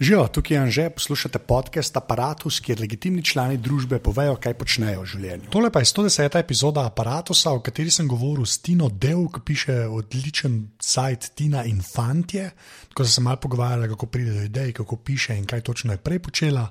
[0.00, 5.08] Živijo, tukaj je Anže, poslušate podcast Apparatus, kjer legitimni člani družbe povejo, kaj počnejo v
[5.08, 5.48] življenju.
[5.54, 6.36] Tole pa je 110.
[6.36, 12.50] epizoda Apparatusa, o kateri sem govoril s Tino Dev, ki piše odličen sajt Tina Infantje.
[12.92, 16.04] Tako sem se malo pogovarjala, kako pride do idej, kako piše in kaj točno je
[16.04, 16.68] prej počela.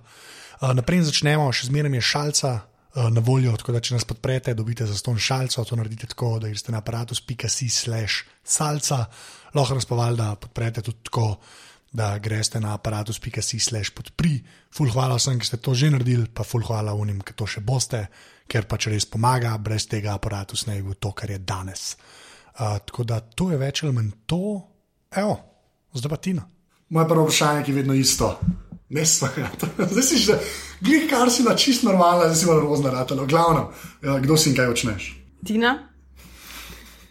[0.62, 2.56] Uh, naprej začnemo, še zmeraj je šalca.
[2.96, 6.48] Na voljo, tako da če nas podprete, dobite za ston šalco, to naredite tako, da
[6.48, 9.02] greste na aparatus.com/slash salca,
[9.52, 11.26] lahko nas pa valjda podprete tudi tako,
[11.96, 14.42] da greste na aparatus.com/slash podpri.
[14.76, 17.64] Ful, hvala vsem, ki ste to že naredili, pa ful, hvala unim, ki to še
[17.64, 18.04] boste,
[18.52, 21.96] ker pač res pomaga, brez tega aparatus ne bi bil to, kar je danes.
[22.56, 24.44] Uh, tako da to je več ali manj to,
[25.16, 25.40] evo,
[25.96, 26.46] zdaj pa Tina.
[26.90, 28.36] Moje prvo vprašanje je vedno isto.
[28.90, 29.02] Ne.
[29.92, 30.38] Zdaj si že,
[30.78, 33.26] glej, kar si na čist normalno, zdaj si malo roznaratelj.
[33.26, 33.72] Glavno,
[34.06, 35.08] ja, kdo si in kaj počneš?
[35.42, 35.95] Tina?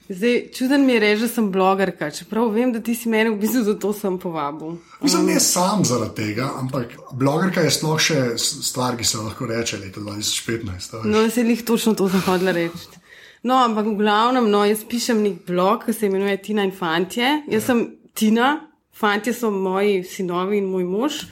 [0.09, 3.39] Zdaj, čuden mi je reči, da sem blogerka, čeprav vem, da ti si meni v
[3.41, 4.75] bistvu zato sem povabil.
[5.01, 9.81] Mislim, ne sam zaradi tega, ampak blogerka je sploh še stvar, ki se lahko reče
[9.81, 10.99] leta 2015.
[11.09, 13.01] No, se jih točno to sem hodila reči.
[13.45, 17.41] No, ampak v glavnem, no, jaz pišem nek blog, ki se imenuje Tina in Fantje.
[17.49, 17.65] Jaz ja.
[17.71, 18.53] sem Tina,
[18.93, 21.25] fantje so moji sinovi in moj mož.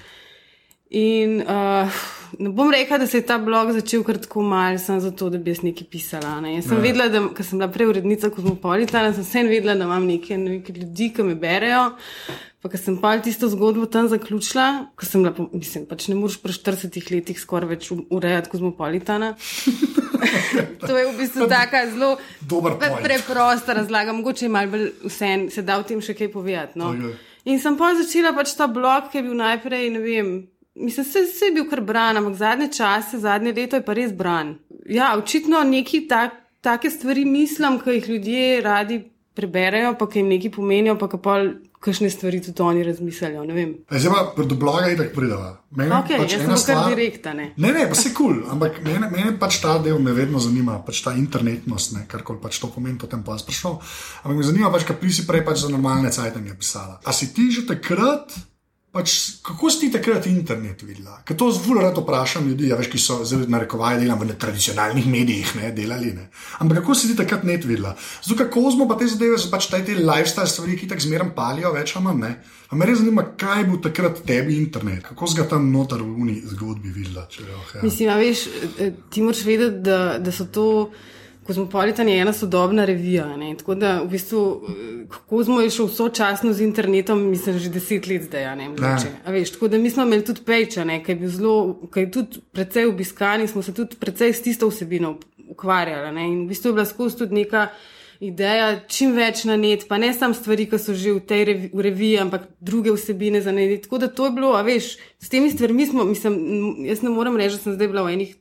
[0.96, 2.02] In uh,
[2.38, 5.38] ne bom rekla, da se je ta blog začel kar tako mal, samo zato, da
[5.38, 6.38] bi jaz nekaj pisala.
[6.40, 6.54] Ne.
[6.56, 6.82] Jaz sem ja.
[6.82, 10.80] vedela, da ker sem bila prej urednica Kozmopolitana, sem vsem vedela, da imam nekaj, nekaj
[10.80, 11.84] ljudi, ki me berejo.
[12.62, 16.38] Pa, ker sem pa tisto zgodbo tam zaključila, ker sem bila, mislim, pač ne moreš
[16.44, 19.32] pri 40 letih skoraj več urejati Kozmopolitana.
[20.86, 22.12] to je v bistvu tako zelo
[23.02, 26.78] preprosta razlaga, mogoče je malo vse, se da v tem še kaj povedati.
[26.78, 26.94] No.
[26.94, 27.18] Okay.
[27.50, 30.28] In sem pa začela pač ta blog, ki je bil najprej, ne vem.
[30.74, 34.12] Mislim, da se je bil kar bran, ampak zadnje čase, zadnje leto je pa res
[34.12, 34.54] bran.
[34.88, 39.02] Ja, očitno neki tak, take stvari mislim, ki jih ljudje radi
[39.34, 41.36] preberejo, pa ki jim nekaj pomenijo, pa pa
[41.82, 43.44] kakšne stvari tudi oni razmislijo.
[43.90, 45.50] Zdaj pa do bloga je tako pridava.
[45.70, 47.32] Mene okay, pač ena stvar direkta.
[47.34, 50.38] Ne, ne, ne pa se kul, cool, ampak mene, mene pač ta del me vedno
[50.38, 53.80] zanima, pač ta internetnost, kar koli pač to pomeni, potem pa sprašal.
[54.22, 57.00] Ampak me zanima pač, kaj pisi prej pač za normalne cajtanje pisala.
[57.04, 58.36] A si ti že takrat?
[58.92, 61.14] Pač, kako si ti takrat internet videla?
[61.24, 65.06] Ker to zelo rado vprašam ljudi, ja, veš, ki so zelo narekovali, da v tradicionalnih
[65.08, 66.10] medijih ne, delali.
[66.12, 66.26] Ne.
[66.60, 67.94] Ampak kako si ti takrat net videla?
[68.20, 71.72] Zato kako smo pa te zadeve, so pač te lifestyle stvari, ki tako zmeraj palijo,
[71.72, 72.36] več ali manj.
[72.76, 76.36] Me res zanima, kaj bo takrat tebi internet, kako si ga tam noter v uni
[76.52, 77.24] zgodbi videla.
[77.32, 77.86] Če, oh, ja.
[77.86, 78.44] Mislim, ja, veš,
[78.76, 80.68] eh, ti moraš vedeti, da, da so to.
[81.46, 83.36] Kozmopolitan je ena sodobna revija.
[83.36, 83.54] Ne?
[83.58, 84.42] Tako da, v bistvu,
[85.28, 88.46] Kozmo je šel sočasno z internetom, mislim, že deset let zdaj.
[88.56, 88.68] Ne?
[89.26, 91.56] Veš, tako da mi smo imeli tudi peča, ki je bil zelo,
[91.92, 95.16] ki je tudi precej obiskan in smo se tudi precej s tisto vsebino
[95.48, 96.14] ukvarjali.
[96.14, 96.28] Ne?
[96.28, 97.66] In v bistvu je bila skozi tudi neka
[98.22, 101.70] ideja, čim več na net, pa ne samo stvari, ki so že v tej revi,
[101.74, 103.82] v reviji, ampak druge vsebine za net.
[103.88, 106.38] Tako da to je bilo, a veš, s temi stvarmi smo, mislim,
[106.86, 108.36] jaz ne morem reči, da sem zdaj bila v enih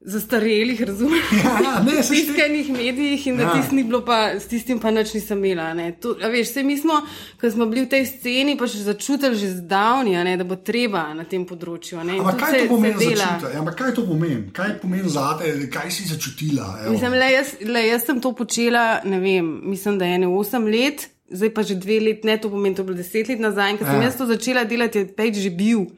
[0.00, 1.24] zastarelih, razumeš?
[1.64, 3.52] Ja, ne, v tiskanih medijih in da ja.
[3.52, 5.90] tisti ni bilo, pa s tistim pa nič nisem imela.
[6.00, 7.00] To, veš, vse mi smo,
[7.40, 11.26] ko smo bili v tej sceni, pa še začutili že zdavni, da bo treba na
[11.26, 11.98] tem področju.
[11.98, 14.48] Ampak kaj, ja, kaj to pomeni?
[14.54, 16.88] Kaj pomeni za te, kaj si začutila?
[16.88, 20.66] Mislim, le, jaz, le, jaz sem to počela, ne vem, mislim, da je eno osem
[20.70, 21.08] let.
[21.28, 23.84] Zdaj pa že dve leti, ne to pomeni, to je bilo deset let nazaj, ker
[23.84, 24.06] sem ja.
[24.08, 25.90] jaz to začela delati, je peč že bil.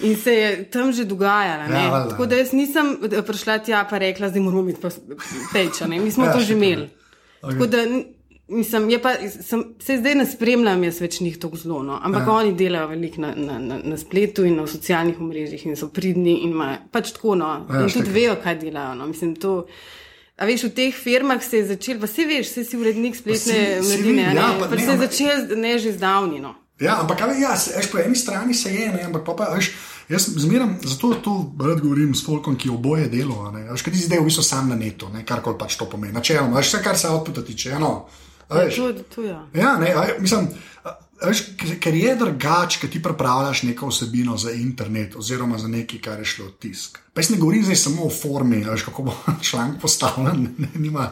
[0.00, 1.72] In se je tam že dogajalo.
[1.74, 4.80] Ja, Tako da jaz nisem eh, prišla tja in rekla, da moramo biti
[5.52, 5.86] peča.
[5.86, 6.88] Mi smo ja, to že imeli.
[7.42, 7.66] Okay.
[7.66, 7.78] Da,
[8.48, 11.82] mislim, pa, sem, se zdaj ne spremljam, jaz več njih tako zelo.
[11.82, 11.98] No.
[12.02, 12.32] Ampak ja.
[12.32, 16.40] oni delajo veliko na, na, na, na spletu in na socialnih omrežjih in so pridni.
[16.44, 17.52] In ima, pač tako, no.
[17.70, 18.96] ja, in tudi vejo, kaj delajo.
[18.98, 19.06] No.
[19.12, 19.62] Mislim, to,
[20.34, 23.78] A veš, v teh firmah se je začel, pa se veš, se si urednik spletne
[23.78, 26.50] mladine, ja, pa, pa ne, se je začel ne že zdavnino.
[26.80, 29.70] Ja, ampak ali, ja, eš, po eni strani se je, ne, ampak pa, pa eš,
[30.08, 33.46] jaz zmeram, zato to rad govorim s folkom, ki oboje delo.
[33.70, 36.14] Veš, kaj ti zdaj v bistvu sam na netu, kar koli pač to pomeni.
[36.16, 37.78] Načeloma, veš, vse, kar se odputa tiče.
[37.78, 37.92] No,
[38.50, 39.44] ja, to, to, ja.
[39.54, 40.50] ja, ne, a, mislim.
[41.22, 41.42] Veš,
[41.80, 46.24] ker je drugače, ker ti pripravljaš neko vsebino za internet, oziroma za nekaj, kar je
[46.24, 46.98] šlo tisk.
[47.14, 49.14] Pa jaz ne govorim zdaj samo o formi, veš, kako bo
[49.48, 50.48] članek postavljen.
[50.58, 51.06] Ne, ne,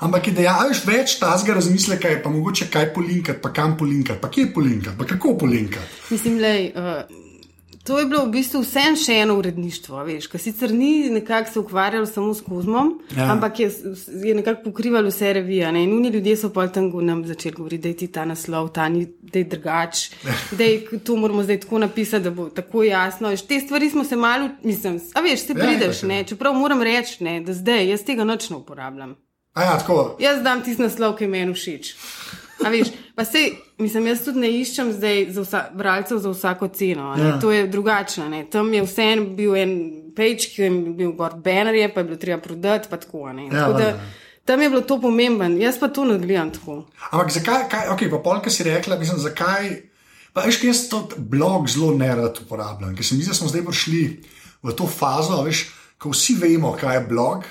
[0.00, 4.50] Ampak je dejavš več tazga razmisleka, pa mogoče kaj polinkati, pa kam polinkati, pa kje
[4.54, 6.02] polinkati, pa kako polinkati.
[6.10, 7.26] Mislim, da uh, eh,
[7.86, 11.60] To je bilo v bistvu vse še eno uredništvo, veš, ki sicer ni nekako se
[11.60, 13.28] ukvarjalo samo s kozmom, ja.
[13.32, 13.68] ampak je,
[14.24, 15.70] je nekako pokrivalo vse revije.
[15.72, 15.84] Ne?
[15.84, 18.88] In oni ljudje so pa tam nam začeli govoriti, da je ti ta naslov, ta
[18.88, 20.08] ni, da je drugač,
[20.50, 23.30] da je to moramo zdaj tako napisati, da bo tako jasno.
[23.30, 26.24] Veš, te stvari smo se malo, mislim, a veš, se ja, prideš, ja, ne?
[26.24, 29.14] čeprav moram reči, da zdaj jaz tega nočno uporabljam.
[29.56, 29.78] Ja,
[30.18, 31.94] jaz dam tisti naslov, ki meni všeč.
[32.64, 36.68] A veš, pa sej, mislim, jaz tudi ne iščem zdaj za vsa, bralcev za vsako
[36.68, 37.12] ceno.
[37.18, 37.38] Ja.
[37.40, 38.28] To je drugačno.
[38.32, 38.44] Ne?
[38.50, 39.74] Tam je vseeno bil en
[40.16, 43.32] page, ki je bil gor bannerje, pa je bilo treba prodati, pa tako.
[43.32, 43.48] Ne?
[43.50, 43.90] Ja, tako da,
[44.44, 46.84] tam je bilo to pomemben, jaz pa to ne gledam tako.
[47.10, 49.70] Ampak zakaj, kaj, ok, pa polka si rekla, mislim, zakaj.
[50.32, 53.64] Pa veš, jaz to blog zelo nerad uporabljam, ker se mi zdi, da smo zdaj
[53.64, 54.02] prišli
[54.62, 55.66] v to fazo, veš,
[55.98, 57.44] ko vsi vemo, kaj je blog.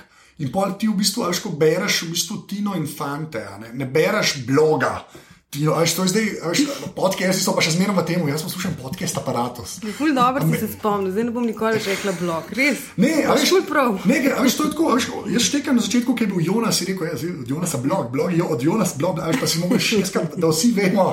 [0.43, 3.71] In pol ti v bistvu, a veš, ko bereš v bistvu Tino in Fante, ne,
[3.71, 4.99] ne bereš bloga.
[5.47, 6.61] Tino, a veš, to je zdaj, a veš,
[6.91, 9.77] podcasti so pa še zmeraj v tem, jaz poslušam podcast aparatus.
[9.95, 12.83] Ful dobro si se spomnil, zdaj ne bom nikoli več rekla blog, res.
[12.99, 13.95] Ne, a veš, ful prav.
[14.03, 16.31] Ne, ker, a veš, to je tako, a veš, jaz štekam na začetku, ki je
[16.35, 19.31] bil Jonas, je rekel, ja, zdaj od Jonasa blog, blog je od Jonas blog, a
[19.31, 21.07] veš, pa si mogel šestkrat, da vsi vemo.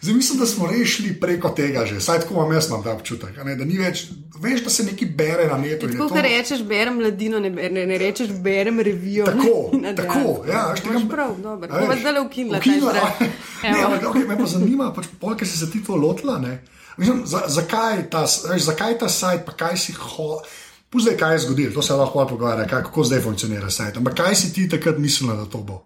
[0.00, 3.36] Zdaj mislim, da smo rešili preko tega že, saj tako imam jaz imam ta občutek,
[3.44, 4.02] ne, da ni več,
[4.36, 5.88] veš, da se nekaj bere na netu.
[5.88, 9.24] Tako, to- rečeš, berem mladino, ne, ber- ne, ne rečeš, berem revijo.
[9.26, 11.68] Tako, Na tako, ja, veš, tega prav, dobro.
[11.70, 12.92] a Bova veš, zdajle ukinila ukinila,
[13.62, 16.38] Ne, ampak okay, me pa zanima, pač, polk, si se ti to lotila.
[16.38, 16.58] Ne?
[16.96, 20.42] Mislim, za, zakaj, ta, veš, zakaj ta sajt, pa kaj si ho.
[20.88, 23.96] Pustite, kaj je zgodilo, to se lahko pogovarja, kako zdaj funkcionira sajt.
[23.96, 25.80] Ampak kaj si ti takrat mislila, da to bo?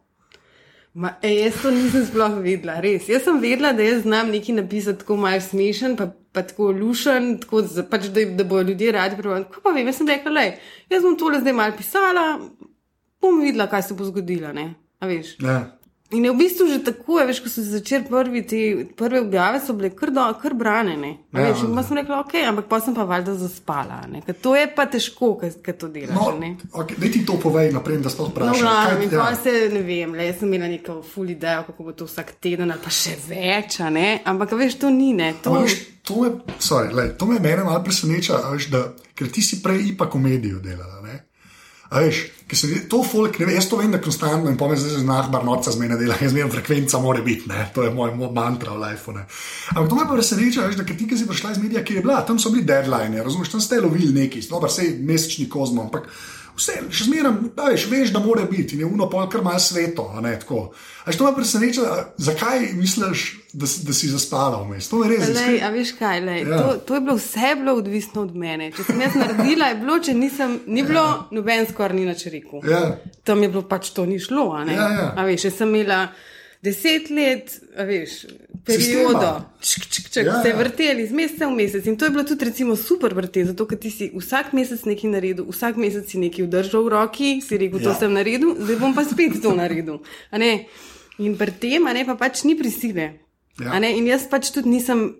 [0.94, 3.06] Ma, ej, jaz to nisem sploh vedela, res.
[3.08, 7.38] Jaz sem vedela, da jaz znam nekaj napisati tako malce smešen, pa, pa tako lušen,
[7.38, 9.44] tako, za- pač, da, da bodo ljudje radi prebrali.
[9.44, 10.46] Ko pa vem, jaz sem rekla, le,
[10.90, 12.24] jaz bom tole zdaj mal pisala,
[13.22, 14.50] bom videla, kaj se bo zgodilo.
[14.52, 14.66] Ne?
[14.98, 15.36] A veš?
[15.38, 15.60] Ne.
[16.10, 18.58] In je v bistvu že tako, veš, ko so se začeli prvi te
[18.98, 21.10] prve objave, so bile kar, do, kar branene.
[21.30, 24.00] Ja, Ja, veš, in pa sem rekla, ok, ampak pa sem pa valjda zaspala.
[24.10, 26.14] ne, ker To je pa težko, ker to delaš.
[26.14, 26.56] No, a ne.
[26.72, 28.58] okay, daj ti to povej naprej, da sploh No, vprašam.
[28.60, 29.34] glavno, in ja.
[29.34, 32.80] se ne vem, le, sem imela neko ful idejo, kako bo to vsak teden ali
[32.82, 33.78] pa še več,
[34.24, 35.34] ampak veš, to ni ne.
[35.42, 38.82] To, Ampak, veš, to, me, sorry, lej, to me mene malo preseneča, veš, da,
[39.14, 41.00] ker ti si prej ipa komedijo delala.
[41.06, 41.19] Ne?
[41.90, 44.92] Veš, ker se to folk, ne vem, jaz to vem, da konstantno in pomeni, da
[44.92, 47.64] se znak barnoca zmena dela, jaz zmeraj frekvenca mora biti, ne?
[47.74, 49.14] to je moj, moj mantra v lifeu.
[49.16, 49.24] Ne?
[49.74, 52.04] Ampak to me pa preseneča, veš, da ti, ki si prišla iz medija, ki je
[52.06, 56.06] bila, tam so bili deadline, razumeš, tam ste lovili neki, pa sej mesečni kozmo, ampak
[56.60, 60.10] vse, še zmeraj, veš, veš, da mora biti in je uno pol kar malo sveto,
[60.12, 60.66] a ne tako.
[61.02, 61.86] A veš, to me preseneča,
[62.20, 63.22] zakaj misliš,
[63.52, 64.86] da, da si zaspala vmes?
[64.92, 66.48] To me res Lej, a veš kaj, lej, Ja.
[66.54, 66.58] ja.
[66.62, 68.70] to, to je bilo vse je bilo odvisno od mene.
[68.76, 72.62] Če sem jaz naredila, je bilo, če nisem, ni bilo, noben skoraj ni nič rekel.
[72.68, 72.82] Ja.
[73.24, 74.52] Tam je bilo pač to ni šlo.
[74.54, 74.76] a ne.
[74.76, 75.08] Ja, ja.
[75.16, 76.04] A veš, jaz sem imela
[76.62, 77.56] deset let,
[77.88, 78.20] veš,
[78.60, 80.56] periodo, čk, čk, čk, Ja, ja, se ja.
[80.56, 81.86] vrteli iz meseca v mesec.
[81.86, 85.10] In to je bilo tudi recimo super vrtel, zato ker ti si vsak mesec nekaj
[85.10, 87.96] naredil, vsak mesec si nekaj vdržal v roki, si rekel, to Ja.
[87.96, 90.00] sem naredil, zdaj bom pa spet to naredil.
[91.18, 93.20] In pri tem, a ne pa pač ni prisile.
[93.58, 93.76] Ja.
[93.76, 95.16] In jaz pač tudi nisem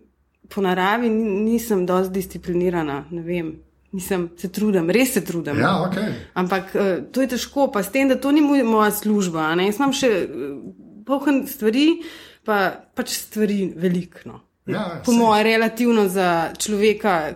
[0.49, 3.05] po naravi, ni- nisem dosti disciplinirana.
[3.11, 3.51] Ne vem,
[3.93, 5.59] nisem se trudim, res se trudim.
[5.59, 5.97] Ja, ok.
[6.35, 9.53] Ampak uh, to je težko, pa s tem, da to ni moj, moja služba.
[9.55, 10.57] Jaz imam še uh,
[11.05, 12.01] poln stvari,
[12.45, 12.57] pa
[12.95, 14.41] pač stvari veliko.
[14.67, 15.19] Ja, po sej.
[15.19, 17.35] mojem, relativno za človeka,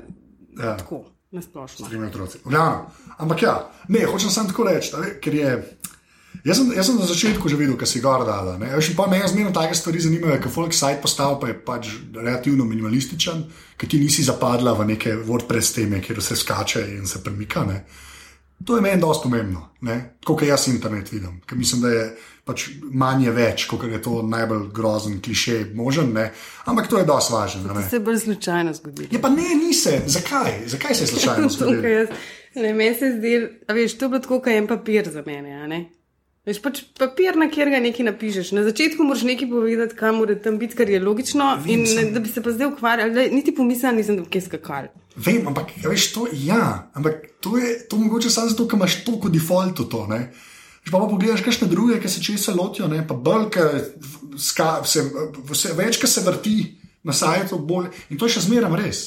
[0.55, 0.77] Ja.
[0.77, 1.89] tako nasplošno.
[1.89, 2.39] Trimi otroci.
[2.45, 2.87] Glavnem.
[3.19, 3.55] Ampak ja,
[3.89, 5.51] ne, hočem samo tako reči, ve, ker je.
[6.45, 8.59] Jaz sem, jaz sem na začetku že videl, kaj si gor dala.
[8.59, 8.67] ne.
[8.69, 12.65] In Pa me zmerno take stvari zanimajo, ker folk site postav pa je pač relativno
[12.65, 13.45] minimalističen,
[13.77, 17.65] ker ti nisi zapadla v neke WordPress teme, kjer vse skače in se premika.
[17.65, 17.85] Ne.
[18.65, 19.71] To je meni dosti pomembno,
[20.21, 24.01] tako kot jaz internet vidim, ker mislim, da je pač manj je več, kot je
[24.05, 26.29] to najbolj grozen kliše možen, ne?
[26.69, 27.81] ampak to je dosti važno.
[27.89, 29.09] Se je bolj slučajno zgodilo.
[29.13, 30.03] Je pa ne, nise.
[30.07, 30.65] Zakaj?
[30.77, 31.89] Zakaj se je slučajno To, zgodilo?
[31.89, 32.09] jaz,
[32.55, 33.35] ne, meni se zdi,
[33.69, 35.85] a veš, to je bilo tako, kot en papir za mene.
[36.45, 38.51] Veš, pač papir, na kjer ga nekaj napišeš.
[38.53, 41.47] Na začetku moraš nekaj povedati, kam mora tam biti, kar je logično.
[41.73, 44.51] In ne, da bi se pa zdaj ukvarjal, da niti pomislil nisem, da bi kaj
[44.51, 44.91] skakal.
[45.17, 48.99] Vem, ampak ja, veš, to, ja, ampak to je to mogoče samo zato, ker imaš
[49.07, 50.05] to kot default to.
[50.11, 50.27] Ne?
[50.85, 53.01] Če pa, pa pogledaš, kakšne druge, ki se česa lotijo, ne?
[53.09, 53.65] pa bolj, ke
[54.41, 55.07] ska, se,
[55.49, 56.57] vse, več, ki se vrti
[57.09, 57.89] na sajtu, bolj.
[58.13, 59.05] In to je še zmeraj res.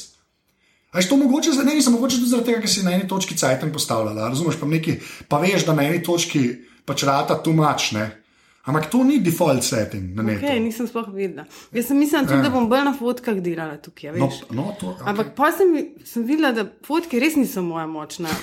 [0.90, 3.36] A je to mogoče, ne, nisem mogoče tudi zaradi tega, ker si na eni točki
[3.36, 4.96] cajtem postavljala, razumeš, pa, neki,
[5.28, 6.42] pa veš, da na eni točki
[6.88, 8.06] pač rata tumač, ne.
[8.68, 10.42] Ampak to ni default setting na netu.
[10.44, 11.46] Okay, nisem sploh vedela.
[11.72, 14.12] Jaz sem mislila tudi, da bom bolj na fotkah delala tukaj.
[14.20, 15.06] No, no, to, okay.
[15.08, 15.72] Ampak pa sem,
[16.04, 18.28] sem videla, da fotke res niso moja močna.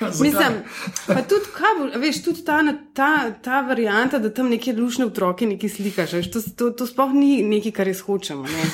[0.00, 0.58] Mislim,
[1.06, 2.58] pa tudi, kaj, bo- veš, tudi ta,
[2.94, 3.10] ta,
[3.42, 7.42] ta varianta, da tam neke lušne otroke nekaj slikaš, veš, to, to, to sploh ni
[7.46, 8.42] nekaj, kar jaz hočem.
[8.42, 8.66] a ne.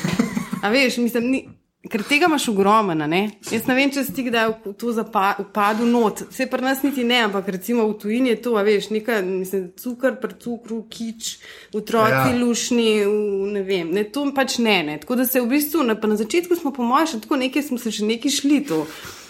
[0.63, 1.43] A veš, mislim, ni,
[1.89, 3.07] ker tega imaš ogromno.
[3.07, 3.31] ne.
[3.51, 6.23] Jaz ne vem, če si ti kdaj v to zapa- upadel not.
[6.31, 9.73] Vse pri nas niti ne, ampak recimo v tujini je to, a veš, nekaj, mislim,
[9.77, 11.39] cukor, pri cukru, kič,
[11.75, 12.37] otroci Ja.
[12.37, 13.13] lušni, v,
[13.53, 14.99] ne vem, ne, to pač ne, ne.
[14.99, 17.79] Tako da se v bistvu, na, na začetku smo po mojem še tako nekaj, smo
[17.79, 18.87] se še neki šli to.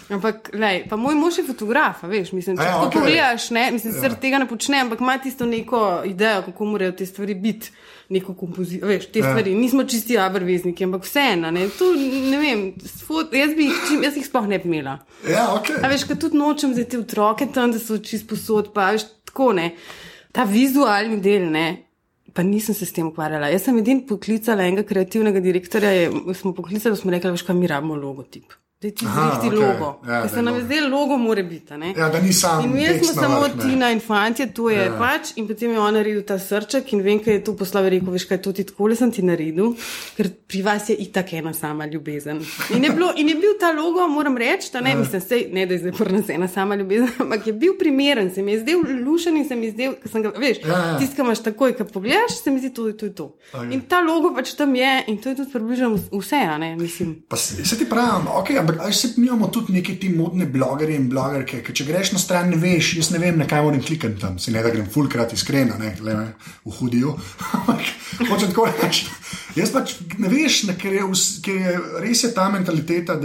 [0.09, 3.01] Ampak, lej, pa moj mož je fotograf, veš, mislim, če ja, tako okej.
[3.01, 4.09] pogledaš, ne, mislim, ja.
[4.17, 7.69] tega ne počne, ampak ima tisto neko idejo, kako morajo te stvari biti,
[8.09, 9.29] neko kompozicijo, veš, te Ja.
[9.29, 9.53] stvari.
[9.55, 11.91] Nismo čisti abrvezniki, ampak vseeno, ne, tu,
[12.31, 12.63] ne vem,
[13.05, 14.95] fot, jaz bi čim, jaz jih sploh ne bi imela.
[15.29, 15.69] Ja, ok.
[15.83, 19.05] A veš, kad tudi nočem za te otroke tam, da so čist posod, pa veš,
[19.29, 19.75] tako ne.
[20.33, 21.67] Ta vizualni del, ne.
[22.33, 23.47] Pa nisem se s tem ukvarjala.
[23.49, 27.69] Jaz sem edin poklicala enega kreativnega direktorja, je, smo poklicali, smo rekli, veš, kaj mi
[27.69, 28.53] rabimo logotip.
[28.81, 29.59] Da ti Aha, zrihti okej.
[29.69, 29.99] logo.
[30.07, 31.73] Ja, da se je nam je zdelo, logo mora biti.
[31.97, 33.61] Ja, da ni sam In mi smo samo vrh.
[33.61, 34.95] Tina in fantje, to je Ja.
[34.97, 35.33] pač.
[35.35, 38.07] In potem je on naredil ta srček in vem, kaj je to poslal, je rekel,
[38.09, 39.73] veš kaj, to ti tako le sem ti naredil,
[40.15, 42.39] ker pri vas je itak ena sama ljubezen.
[42.69, 44.95] In je, bilo, in je bil ta logo, moram reči, da ne, Ja.
[44.97, 48.31] mislim, sej, ne da je zdaj pri nas ena sama ljubezen, ampak je bil primeren,
[48.31, 50.97] se mi je zdel lušen in se mi je zdel, sem ga, veš, Ja, ja.
[50.97, 53.05] tisti, ki imaš takoj, ko pogledaš, se mi zdi, to je to.
[53.05, 53.25] Je to.
[53.53, 53.67] Ok.
[53.71, 57.15] In ta logo pač tam je in to je tudi približno vse, a ne, mislim.
[57.27, 60.95] Pa se, ti pravim, okay, ampak ali se mi imamo tudi neke ti modne blogerje
[60.95, 63.81] in blogerke, ker če greš na stran, ne veš, jaz ne vem, na kaj moram
[63.81, 66.27] klikati tam, si ne da grem fulkrat iskreno, ne, le me
[66.65, 67.15] v hudijo.
[67.57, 67.81] Ampak
[68.29, 69.07] hočem tako reči.
[69.57, 71.07] Jaz pač ne veš, ne, ker, je,
[71.49, 73.17] je res je ta mentaliteta,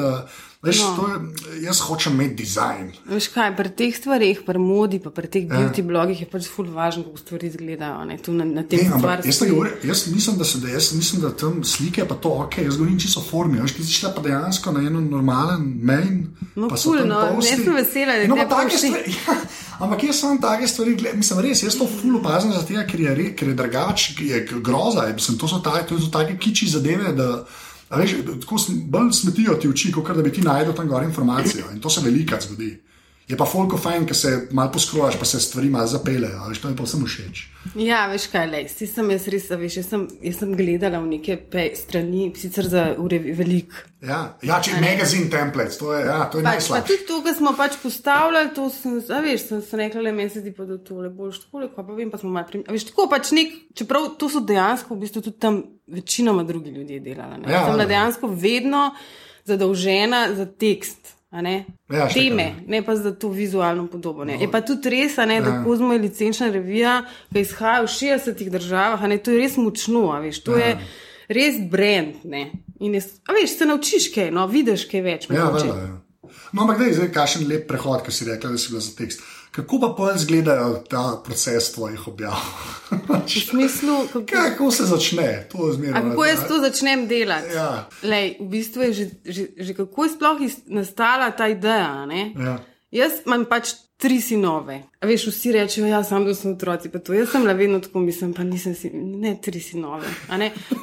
[0.65, 1.07] veš, No.
[1.07, 1.17] je,
[1.63, 2.93] jaz hočem imeti dizajn.
[3.07, 5.49] Veš kaj, pri teh stvareh, pri modi, pa pri teh Ja.
[5.51, 8.05] beauty blogih je pač ful važno, kako stvari izgledajo.
[8.05, 10.69] Ne, tu na, na tem Ne, stvar jaz, ne govorim- jaz mislim, da, se, da,
[10.69, 13.61] jaz mislim, da tam slike pa to, ok, jaz govorim čisto formi.
[13.61, 16.27] Veš, ti si šla pa dejansko na eno normalen main.
[16.55, 17.51] No, ful, tam no, posti.
[17.51, 19.15] jaz sem vesela, da no, pa take stvari.
[19.75, 23.01] Ja, ampak jaz sem take stvari, gled, mislim, res, jaz to ful opazim zato, ker
[23.01, 25.03] je, ker je drugač, je groza.
[25.03, 27.13] Je, mislim, to so take, to so take kiči zadeve.
[27.13, 27.45] Da,
[27.97, 31.71] Veš, tako sm- bolj smetijo ti oči, kot da bi ti najdel tam gor informacijo.
[31.73, 32.83] In to se velikrat zgodi.
[33.25, 36.43] Je pa folko fajn, ker se malo poskrojaš, pa se stvari malo zapeljejo.
[36.45, 37.39] a Veš, to je pa vsem všeč.
[37.81, 41.09] Ja, veš kaj, lej, si sem jaz res, veš, jaz sem, jaz sem gledala v
[41.09, 41.39] neke
[41.75, 43.73] strani, sicer za ure velik.
[44.05, 46.91] Ja, ja če magazine templates, to je, ja, to je Pač, pa najslabše.
[46.91, 50.29] tudi to, kar smo pač postavljali, to sem, a veš, sem, sem rekla, le meni
[50.29, 52.67] se zdi pa, da tole boš tako, pa vem, pa smo malo prim.
[52.69, 56.77] A veš, tako pač nek, čeprav to so dejansko v bistvu tudi tam večinoma drugi
[56.77, 57.41] ljudje delali.
[57.49, 57.93] Ja, Ja, sem bila ja.
[57.97, 58.91] dejansko vedno
[59.49, 61.15] zadolžena za tekst.
[61.43, 61.65] Ne?
[61.91, 62.09] Ja.
[62.09, 64.25] Teme, ne pa za to vizualno podobo.
[64.25, 64.37] Ne?
[64.41, 65.65] Je pa tudi res, ne, da Ja.
[65.65, 70.43] Kozmo je licenčna revija, ki izhaja v 60 državah, ne, to je res močno, veš,
[70.45, 70.67] to Ja.
[70.67, 70.79] je
[71.29, 72.15] res brand.
[72.25, 72.53] Ne?
[72.81, 73.03] In je,
[73.41, 75.27] veš, se naučiš kaj, no, vidiš kaj več.
[75.31, 76.01] Ja, vele, ja.
[76.53, 78.95] No, ampak da je zdaj kakšen lep prehod, ki si rekla, da si bila za
[78.97, 79.21] tekst.
[79.55, 82.35] Kako pa pol izgledajo ta proces tvojih objav?
[83.27, 85.49] V smislu, kako, Kako se začne?
[85.73, 85.99] Zmerno.
[85.99, 87.55] a kako jaz to začnem delati.
[87.55, 87.89] Ja.
[88.03, 92.07] Lej, v bistvu je že, že, že kako je sploh nastala ta ideja.
[92.07, 92.35] ne?
[92.37, 92.59] Ja.
[92.95, 94.83] Jaz imam pač tri sinove.
[95.01, 96.91] A veš, vsi rečejo, ja, sam so otroci.
[96.93, 97.15] Pa to.
[97.15, 100.11] Jaz sem bila vedno tako, mislim, pa nisem si, ne tri sinove.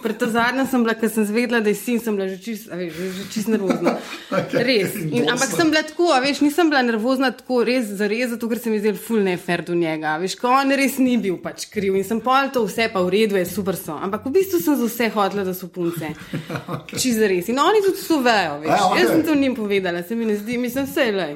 [0.04, 2.72] Pred to zadnjo sem bila, ker sem zvedela, da je sin, sem bila že čist,
[2.72, 3.94] veš, že, čist nervozna.
[4.70, 4.96] Res.
[5.06, 8.60] In, ampak sem bila tako, veš, nisem bila nervozna tako res za res, zato ker
[8.64, 10.18] se mi zdel ful nefer do njega.
[10.24, 13.16] Veš, ko on res ni bil pač kriv in sem pol to vse pa v
[13.16, 13.96] redu, je super so.
[13.96, 16.12] Ampak v bistvu sem za vse hotela, da so punce.
[16.76, 16.98] okay.
[16.98, 17.52] Čist za res.
[17.54, 18.76] In oni tudi to vejo, veš.
[18.76, 19.02] Ja, okej.
[19.04, 21.34] Jaz sem to njim povedala, se mi ne zdi, mislim, vse le.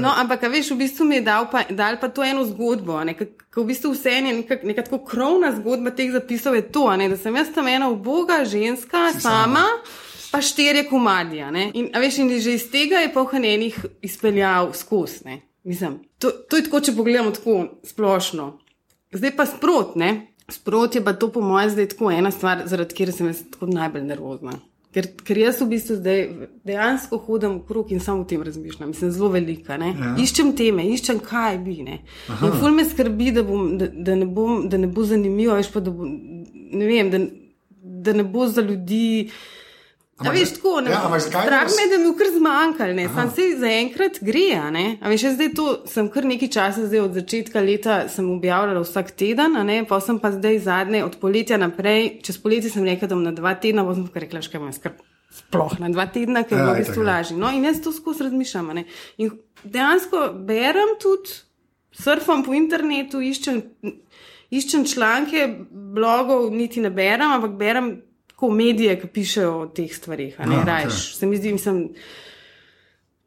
[0.00, 3.26] No, ampak, veš, v bistvu mi je dal pa, dal pa to eno zgodbo, ki
[3.60, 7.16] v bistvu vse je neka, neka tako krovna zgodba teh zapisov, je to, ne, da
[7.16, 9.64] sem jaz tam ena uboga ženska, Si sama, sama.
[10.32, 11.50] pa štirje komadija.
[11.50, 11.70] ne.
[11.74, 15.40] In, veš, in že iz tega je pohranjenih izpeljal skozi.
[15.64, 18.58] Mislim, to, to je tako, če pogledamo tako splošno.
[19.12, 20.26] Zdaj pa sprot, ne.
[20.48, 23.66] Sprot je pa to, po mojem, zdaj tako ena stvar, zaradi katere sem jaz tako
[23.66, 24.52] najbolj nervozna.
[24.94, 26.20] Ker, ker jaz v bistvu zdaj
[26.66, 29.74] dejansko hodim okrog in samo o tem razmišljam, mislim, zelo velika.
[29.74, 29.90] Ja.
[29.90, 30.12] Ja.
[30.22, 31.80] Iščem teme, iščem kaj bi.
[31.82, 31.98] Ne.
[32.28, 35.82] Ful me skrbi, da, bom, da, da, ne bom, da ne bo zanimivo, veš pa,
[35.82, 37.20] da, bo, ne vem, da,
[38.06, 39.30] da ne bo za ljudi.
[39.30, 39.63] A
[40.16, 42.28] Ampak veš, za- tako, ne, ja, ampak zakaj strah vas- me je, da mi kar
[42.28, 44.98] zmanjkalo, sam se zaenkrat gre, a ne.
[45.00, 49.10] A veš, zdaj to sem kar nekaj časa, zdaj od začetka leta sem objavljala vsak
[49.12, 49.56] teden,
[49.88, 53.32] pa sem pa zdaj zadnje od poletja naprej, čez poletje sem rekla, da bom na
[53.32, 55.02] dva tedna, pa sem kar rekla, škaj imam skrb.
[55.32, 57.06] Sploh na dva tedna, ker je Ja, v bistvu ja.
[57.08, 57.34] lažje.
[57.36, 58.70] No, in jaz to skozi razmišljam.
[59.18, 59.30] In
[59.64, 61.30] dejansko berem tudi,
[61.92, 63.62] surfam po internetu, iščem,
[64.50, 67.96] iščem članke, blogov niti ne berem, ampak berem
[68.44, 70.36] tako medije, ki pišejo o teh stvarih.
[70.40, 70.74] Ne, Ja, okej.
[70.86, 71.14] okay.
[71.14, 71.88] Se mi zdi, mislim.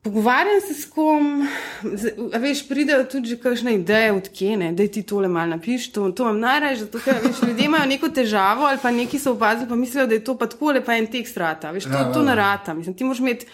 [0.02, 1.48] Pogovarjam se s kom,
[1.84, 5.92] z- a veš, pridejo tudi kakšne ideje od kene, da ti tole malo napiš.
[5.92, 9.32] To, to imam najraje, zato ker veš, ljudje imajo neko težavo ali pa neki so
[9.32, 11.72] opazili, pa mislijo, da je to pa tako lepa en tekst rata.
[11.72, 12.36] Veš, to, Ja, ja, to ja, ne ja.
[12.36, 12.74] rata.
[12.74, 13.46] Mislim, ti moraš imeti.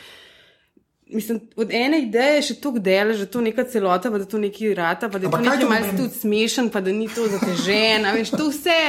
[1.13, 4.73] Mislim, od ene ideje še tako dela, že to neka celota, pa da to neki
[4.73, 8.07] rata, pa da je to kaj nekaj malce tudi smešen, pa da ni to zatežen,
[8.17, 8.79] veš, to vse,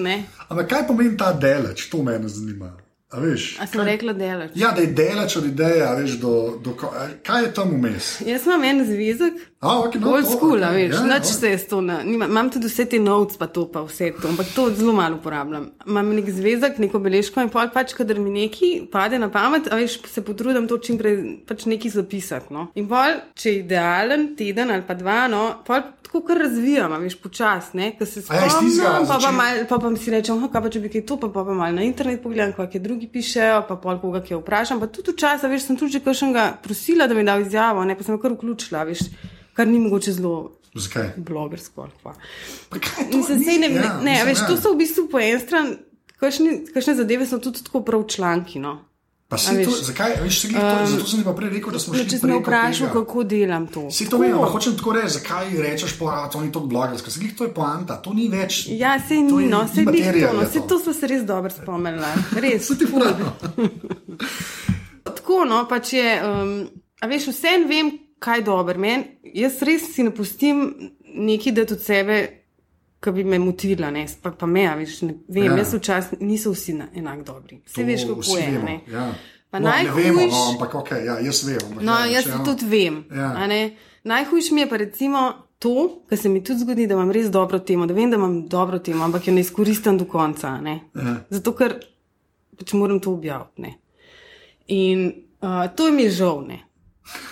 [0.00, 0.18] ne.
[0.48, 2.74] Ampak kaj pomeni ta deleč, to me zanima.
[3.16, 4.50] A veš, A sem rekla delač?
[4.54, 6.74] ja, da je delač od ideje, veš, do, do,
[7.24, 8.20] kaj je tam vmes.
[8.26, 11.24] Jaz imam en zvezek, A, okay, no, old to, school, okej, a veš, ja, noč
[11.24, 11.36] okej.
[11.40, 11.96] se jaz to ne.
[12.04, 15.70] Imam tudi vse te notes, pa to, pa vse to, ampak to zelo malo uporabljam.
[15.88, 19.80] Imam nek zvezek, neko beležko in pol pač, kadar mi neki pade na pamet, a
[19.80, 21.16] veš, se potrudim to čim prej
[21.48, 22.52] pač nekaj zapisati.
[22.52, 22.68] No.
[22.76, 25.80] In pol, če je idealen teden ali pa dva, no, pol
[26.16, 29.96] tako kar razvijam, veš, počasne, ker se ja, spomnim, tistega pa pa, mal, pa, pa
[29.96, 32.22] si rečem, "Aha, kaj pa če bi kaj to, pa, pa, pa malo na internet
[32.22, 34.80] pogledam, kaj kaj drugi pišejo, pa pol koga kaj vprašam.
[34.80, 38.02] Pa tudi včasih, veš, sem tudi že kakšnega prosila, da mi da izjavo, ne, pa
[38.02, 38.98] sem kar vključila, veš,
[39.52, 41.12] kar ni mogoče zelo Zakaj?
[41.16, 41.82] blogersko.
[41.82, 42.12] ali pa.
[42.70, 42.76] Pa
[43.12, 43.44] Mislim, ni?
[43.44, 44.46] sej ne, Ja, ne, ne mislim, veš, ja.
[44.46, 45.76] to so v bistvu po eni strani,
[46.72, 48.58] kakšne zadeve so tudi tako prav članki.
[48.58, 48.78] No.
[49.28, 51.78] Pa A si to, zakaj, veš, se, to, zato sem ti pa prej rekel, da
[51.82, 52.92] smo No, šli če preko vprašal, tega.
[52.94, 53.82] kako delam to.
[53.90, 57.10] Si to vem, ampak hočem tako reči, zakaj rečeš, pa to ni tako blogersko.
[57.10, 58.68] Se to je poanta, to ni več.
[58.70, 60.66] Ja, se to ni, no, se ni to, no, se to.
[60.68, 62.66] to smo se res dobro spomnili, res.
[62.70, 63.26] Se ti pravi.
[65.16, 66.54] Tako, no, pač je, um,
[67.02, 67.90] a veš, vse vem,
[68.22, 68.78] kaj je dobro.
[68.78, 69.04] Men,
[69.34, 70.68] jaz res si ne pustim
[71.02, 72.45] neki, da od sebe,
[72.98, 75.52] ki bi me motila, ne, pa, pa me, veš, ne vem, Ja.
[75.52, 75.58] ja.
[75.58, 77.60] jaz včasih niso vsi na, enak dobri.
[77.62, 78.46] Vse To veš, kako je.
[78.48, 78.80] vemo, Ne.
[78.88, 79.12] Ja.
[79.50, 81.58] Pa no, ne vemo, najhujš- no, ampak ok, ja, jaz vem.
[81.62, 83.04] ampak No, ja, jaz če- tudi vem.
[83.12, 83.32] Ja.
[83.32, 83.60] a ne.
[84.04, 85.20] Najhujše mi je pa recimo
[85.58, 85.72] to,
[86.06, 88.78] kar se mi tudi zgodi, da imam res dobro temo, da vem, da imam dobro
[88.80, 90.60] temo, ampak jo ne izkoristim do konca.
[90.60, 90.80] Ne.
[90.94, 91.16] Ja.
[91.30, 91.78] Zato, ker
[92.56, 93.62] pač moram to objaviti.
[93.62, 93.74] Ne.
[94.68, 95.06] In
[95.40, 96.42] uh, to mi je žal.
[96.42, 96.62] Ne.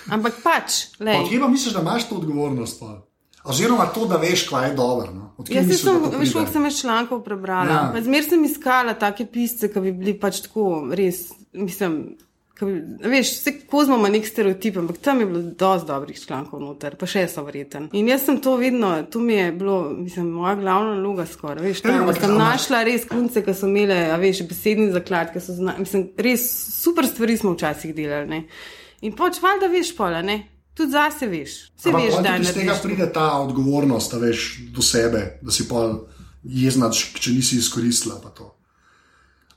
[0.09, 2.81] Ampak pač, kje pa misliš, da imaš to odgovornost?
[2.81, 3.03] Pa?
[3.45, 5.13] Oziroma to, da veš, kaj je dobro.
[5.13, 5.31] No?
[5.37, 7.71] Od kje Jaz misliš, sem, veš, koliko sem več člankov prebrala.
[7.71, 7.81] Ja.
[7.95, 8.03] Ja.
[8.03, 12.15] Zmer sem iskala take pisce, ki bi bili pač tako res, mislim.
[12.61, 12.77] Bi,
[13.11, 17.09] veš, vse kozmo ima nek stereotip, ampak tam je bilo dosti dobrih člankov noter, pa
[17.11, 17.91] še so vreten.
[17.99, 21.61] In jaz sem to vedno, to mi je bilo, mislim, moja glavna naloga skoraj.
[21.67, 25.35] Veš, Ja, tam, da sem našla res kunce, ki so imele, a veš, besedni zaklad,
[25.35, 26.47] ki so znali, mislim, res
[26.79, 28.31] super stvari smo včasih delali.
[28.31, 28.43] Ne?
[29.05, 30.39] In pač valjda veš pola, ne?
[30.75, 31.55] Tudi zase veš.
[31.79, 35.55] Vse Ampak veš, da je iz tega pride ta odgovornost, da veš do sebe, da
[35.55, 35.87] si pa
[36.43, 38.19] jezna, če nisi izkoristila.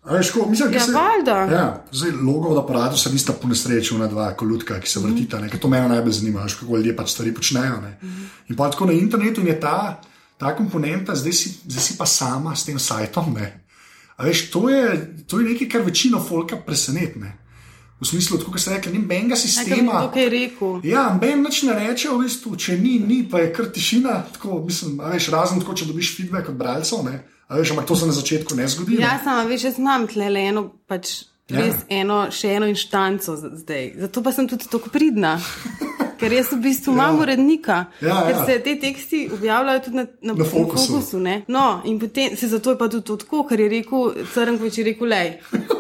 [0.08, 1.38] Veš, ko, mislim, Ja, se, valjda.
[1.52, 5.42] Ja, zdaj, logo od aparata se nista po nesreči, ona dva kolutka, ki se vrtita.
[5.50, 7.82] Ker to mene najbolj zanima, veš, kako ljudje pač stvari počnejo.
[7.82, 7.98] Ne.
[8.48, 10.02] In pa tako na internetu in je ta,
[10.38, 13.36] ta komponenta, zdaj si, zdaj si pa sama s tem sajtom.
[14.24, 14.86] Veš, to je,
[15.28, 17.34] to je nekaj, kar večino folka presenetne.
[18.00, 19.94] V smislu, kot se reče, ni benga sistema.
[19.94, 20.76] bi tukaj rekel?
[20.84, 24.24] Ja, Ben nič ne reče, v bistvu, če ni, ni, pa je kar tišina.
[24.34, 27.02] Tako, mislim, veš, razen tako, če dobiš feedback od bralcev.
[27.04, 27.16] Ne?
[27.48, 29.00] A Veš, ampak to se na začetku ne zgodi.
[29.00, 31.62] Ja, sama veš, jaz imam tle le eno, pač Ja.
[31.62, 33.94] res eno, še eno inštanco zdaj.
[33.98, 35.38] Zato pa sem tudi tako pridna.
[36.20, 38.46] Ker jaz v bistvu imam urednika, Ja, ker ja.
[38.46, 40.88] se te teksti objavljajo tudi na, na, Na Focusu.
[40.90, 41.46] fokusu ne.
[41.48, 44.84] no, in potem se zato je pa tudi to tako, ker je rekel, Crnkovič je
[44.84, 45.30] rekel, lej.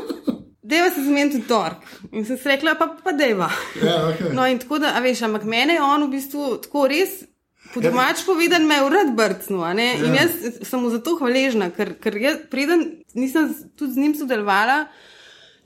[0.67, 1.85] Deva se zmeniti tork.
[2.11, 3.47] In sem si rekla, pa, pa deva.
[3.79, 4.33] Ja, okay.
[4.35, 7.21] No, in tako da, a veš, ampak mene je on v bistvu tako res.
[7.73, 9.89] Po domač povedan me je urad brcnil, ne?
[9.99, 10.23] in Ja.
[10.23, 14.85] jaz sem mu za to hvaležna, ker, ker jaz preden nisem tudi z njim sodelovala.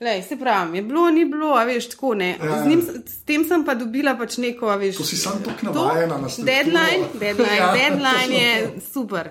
[0.02, 2.32] Lej, se pravi, je bilo, ni bilo, a veš, tako ne.
[2.42, 2.62] Ja.
[2.62, 4.96] Z, njim, s tem sem pa dobila pač neko, a veš.
[4.98, 6.54] To si sam tako navajena na strukturo.
[6.54, 7.68] Deadline, deadline, ja.
[7.76, 9.30] deadline je super.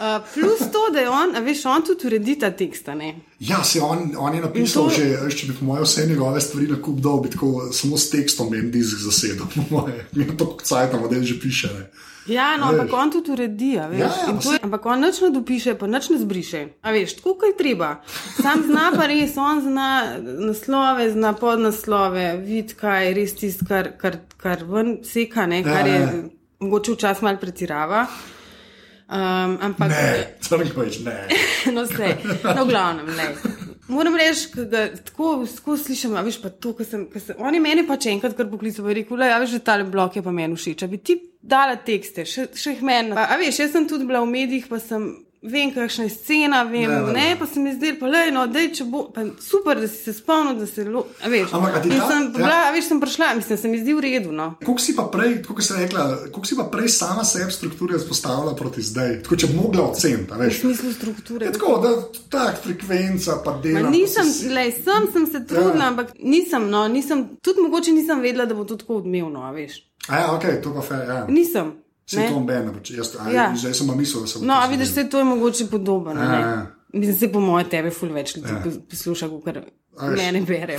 [0.00, 3.10] Uh, plus to, da je on, a veš, on tudi uredi ta teksta, ne.
[3.38, 6.40] Ja, se on, on je napisal, In to- že, če bi po mojem vse njegove
[6.40, 9.44] stvari na kup dal, bi tako samo s tekstom en disk zasedel.
[9.54, 10.06] Po moje.
[10.14, 11.68] Mi to kot cajt, model že piše.
[11.68, 11.84] Ne.
[12.26, 13.98] Ja, no, ampak on tudi uredi, a veš.
[13.98, 16.60] Ja, ja, je, ampak on nič ne dopiše, pa nič ne zbriše.
[16.80, 17.88] A veš, tako kot je treba.
[18.36, 19.88] Sam zna pa res, on zna
[20.40, 25.92] naslove, zna podnaslove, vidi, kaj res tisto, kar, kar, kar ven seka, ne, kar Ja,
[25.92, 26.12] je ja.
[26.60, 28.06] mogoče včasih malo pretirava.
[29.10, 31.16] Um, ampak Ne, crnkovič, ne.
[31.74, 32.12] no, vse,
[32.54, 33.24] no, glavnem, ne.
[33.90, 37.40] Moram reči, da tako, tako slišim, a veš pa to, kar sem, kar sem.
[37.42, 40.20] On je meni pač enkrat kar poklical, pa je rekel, a veš, že tale blok
[40.20, 40.84] je pa meni všeč.
[40.86, 43.16] A bi ti dala tekste, še, še jih meni.
[43.18, 45.10] A, a veš, jaz sem tudi bila v medijih, pa sem.
[45.42, 47.36] Vem, kakšna je scena, vem, Ja, ja, ne, ja.
[47.36, 50.12] pa se mi zdi, pa le, no, dej, če bo, pa super, da si se
[50.12, 52.28] spomnil, da se, lo, a veš, Ampak in ta- sem, ja.
[52.30, 54.50] bila, veš, sem prišla, mislim, se mi zdi v redu, no.
[54.60, 58.52] Koliko si pa prej, kot si rekla, koliko si pa prej sama sebe strukture vzpostavila
[58.54, 59.22] proti zdaj?
[59.22, 60.60] Tako, če bi mogla oceniti, a V veš.
[60.60, 61.46] smislu strukture.
[61.46, 61.90] Je tako, da
[62.30, 63.90] tak frekvenca, pa Ma dela.
[63.90, 65.80] nisem, si- lej, sem, sem se trudila, Ja.
[65.80, 65.88] ja.
[65.88, 69.80] ampak nisem, no, nisem, tudi mogoče nisem vedela, da bo to tako odmevno, veš.
[70.06, 71.24] A ja, ok, to pa fe, ja.
[71.26, 71.72] Nisem.
[72.10, 72.40] Se to
[72.74, 73.52] pač jaz, Ja.
[73.56, 76.14] zdaj sem pa mislil, da se bo No, a vidiš, se to je mogoče podobno.
[76.92, 78.62] Mislim, se po moje tebe ful več ljudi Ja.
[78.90, 80.16] posluša, kot veš.
[80.16, 80.76] mene bere.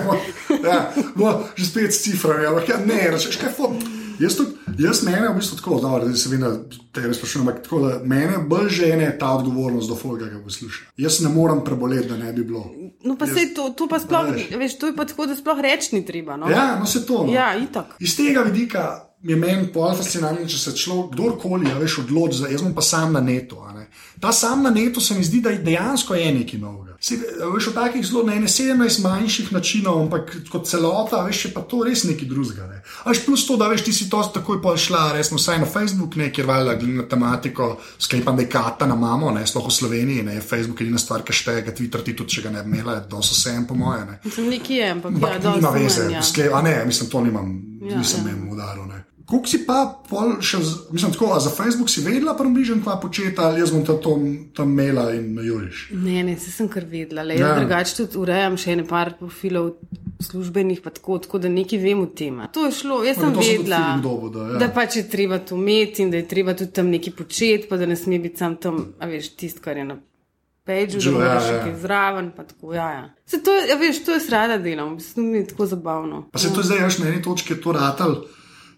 [0.68, 3.72] ja, no, že spet s ciframi, ampak ja, ne, rečeš, kaj fo.
[4.18, 6.50] Jaz tudi, Jaz mene v bistvu tako, dobro, da se vedno
[6.92, 10.84] tebe sprašujem, ampak tako, da mene bolj žene ta odgovornost do folga, ki ga posluša.
[10.96, 12.66] Jaz ne morem preboleti, da ne bi bilo.
[13.04, 15.96] No, pa se to, to pa sploh, veš, to je pa tako, da sploh reči
[15.96, 16.36] ni treba.
[16.36, 16.50] No?
[16.50, 17.24] Ja, no se to.
[17.26, 17.32] No.
[17.32, 17.94] Ja, itak.
[17.98, 22.48] Iz tega vidika je meni pol fascinantno, če se človek, kdorkoli, ja, veš, odloči, za-
[22.48, 23.56] jaz bom pa sam na netu.
[23.58, 23.88] a ne.
[24.20, 26.96] Ta sam na netu se mi zdi, da dejansko je nekaj novega.
[27.00, 27.14] Se,
[27.54, 31.60] veš, v takih zelo na ene 17 manjših načinov, ampak kot celota, veš, je pa
[31.60, 32.66] to res nekaj drugega.
[32.66, 32.82] Ne.
[33.04, 35.66] A Veš, plus to, da veš, ti si to takoj pol šla, resno, vsaj na
[35.66, 39.66] Facebook, ne, kjer valjda glede na tematiko, sklepam, da je kata na mamo, ne, sploh
[39.66, 42.50] v Sloveniji, ne, Facebook je edina stvar, ki šteje, ga Twitter ti tudi, če ga
[42.50, 44.04] ne bi imela, da so vse en po moje.
[44.04, 44.18] Ne.
[44.24, 46.22] Mislim, nekje je, ampak Ampak ja, nima veze, ja.
[46.22, 47.46] skle, a ne, mislim, to nimam,
[47.82, 48.30] ja, nisem ja.
[48.30, 48.86] jim udaril.
[48.86, 49.04] Ne.
[49.28, 50.56] Kako si pa, pol še,
[50.88, 54.22] mislim, tako, a za Facebook si vedela, približno, kva početa, ali jaz bom to tam,
[54.56, 55.90] tam mela in me juriš.
[55.92, 57.26] Ne, ne, se sem kar vedela.
[57.28, 57.58] Le, jaz Ja.
[57.60, 59.74] drugače tudi urejam še ene par profilov
[60.24, 62.40] službenih, pa tako, tako da nekaj vem o tem.
[62.56, 64.62] To je šlo, jaz sem vedela, dobil, da, ja.
[64.64, 67.76] da pač je treba to imeti in da je treba tudi tam nekaj početi, pa
[67.76, 69.98] da ne sme biti sam tam, a veš, tisto, kar je na
[70.64, 71.60] peču, da moraš ja, ja.
[71.68, 73.04] kaj zraven, pa tako, ja, ja.
[73.28, 76.24] Se to, ja, veš, to jaz rada delam, bistvu mi je tako zabavno.
[76.32, 78.22] Pa se to zdaj, veš, na eni točki to ratal,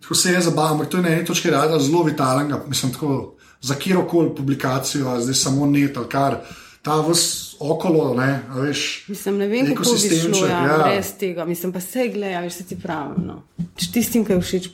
[0.01, 3.35] tako se je zabaval, ampak to je na eni točki ratal zelo vitalnega, mislim, tako
[3.61, 6.37] za kjerkoli publikacijo, a zdaj samo net ali kar,
[6.83, 9.05] ta vas okolo, ne, veš.
[9.09, 10.79] Mislim, ne vem, kako bi šlo ja, ja.
[10.85, 11.45] brez tega.
[11.45, 13.27] Mislim, pa se gleda, veš, se ti pravim.
[13.27, 13.43] No.
[13.77, 14.69] Če tistim, ki je všeč,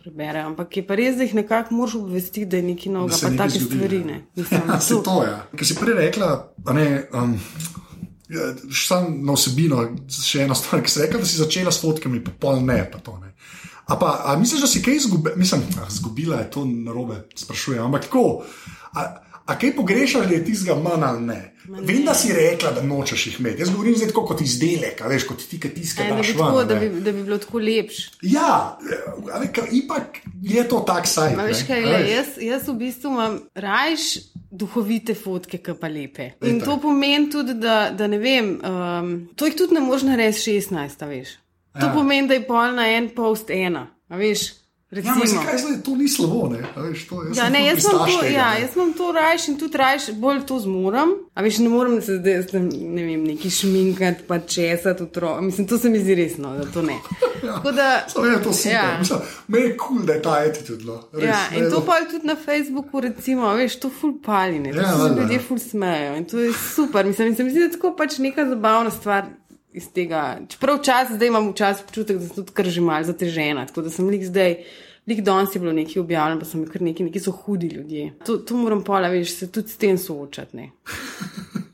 [0.00, 0.46] preberejo.
[0.46, 3.26] Ampak je pa res, da jih nekako moraš obvestiti, da je nekaj da novega, se
[3.26, 4.06] pa take zgodi, stvari ja.
[4.06, 4.18] ne.
[4.36, 5.34] Mislim, Ja, to- to je.
[5.56, 6.30] Ker si prej rekla,
[6.72, 6.86] ne.
[7.12, 7.34] Um,
[8.30, 8.52] ja,
[8.86, 12.32] Sam na osebino, še ena stvar, ki si rekla, da si začela s fotkami, pa
[12.40, 13.34] pol ne, pa to ne.
[13.90, 15.36] A pa a misliš, da si kaj izgubila?
[15.36, 17.84] Mislim, ah, izgubila je to narobe, sprašujem.
[17.84, 18.44] Ampak tako,
[18.92, 21.40] a, a kaj pogrešaš, da je tistega manj ali ne?
[21.68, 23.62] Vem, da si rekla, da nočeš jih imeti.
[23.62, 26.08] Jaz govorim zdaj tako kot izdelek, veš, kot ti, ki tiskaš.
[26.08, 28.10] Da, bi tako, da, bi, da bi bilo tako lepše.
[28.22, 28.78] Ja,
[29.34, 31.36] a ve, ker ipak je to tak sajt.
[31.36, 32.08] Ma Veš, kaj veš.
[32.10, 34.08] jaz, jaz v bistvu imam rajš
[34.50, 36.32] duhovite fotke, ki pa lepe.
[36.42, 36.68] In Itak.
[36.68, 41.04] to pomeni tudi, da, da ne vem, um, to jih tudi ne moreš narediti 16,
[41.06, 41.36] a veš.
[41.72, 41.92] To Ja.
[41.92, 44.40] pomeni, da je pol na en post ena, a veš.
[44.42, 44.54] Ja,
[44.92, 45.14] Recimo.
[45.14, 46.58] ampak zakaj zdaj to ni slabo, ne?
[46.76, 48.60] A Veš, to, jaz Ja, sem ne, jaz pistaš to, tega, ja, ne.
[48.60, 51.10] jaz imam to rajš in tudi rajš bolj to zmorem.
[51.34, 52.42] A veš, ne morem se zdaj,
[52.90, 55.40] ne vem, neki šminkati, pa česati otrok.
[55.40, 56.96] Mislim, to se mi zdi resno, da to ne.
[57.42, 58.72] Tako da, Samo je to super.
[58.72, 58.82] Ja.
[59.04, 59.20] Ja.
[59.48, 60.84] Meni je kul, cool, da je ta attitude.
[60.84, 60.98] No.
[61.12, 61.86] Res, Ja, ne, in to no.
[61.86, 65.42] pa tudi na Facebooku, recimo, veš, to ful paline, to Ja, ja, se ljudje ja.
[65.42, 67.06] ful smejo in to je super.
[67.06, 69.24] Mislim, in se mi zdi, da je tako pač neka zabavna stvar
[69.72, 70.40] iz tega.
[70.48, 73.94] Čeprav včasih, zdaj imam včasih občutek, da sem tudi kar že mal zatežena, tako da
[73.94, 74.56] sem lik zdaj.
[75.08, 78.12] Lik danes je bilo nekaj objavljeno, pa so mi kar neki, neki so hudi ljudje.
[78.26, 80.68] To, to moram pola, veš, se tudi s tem soočati.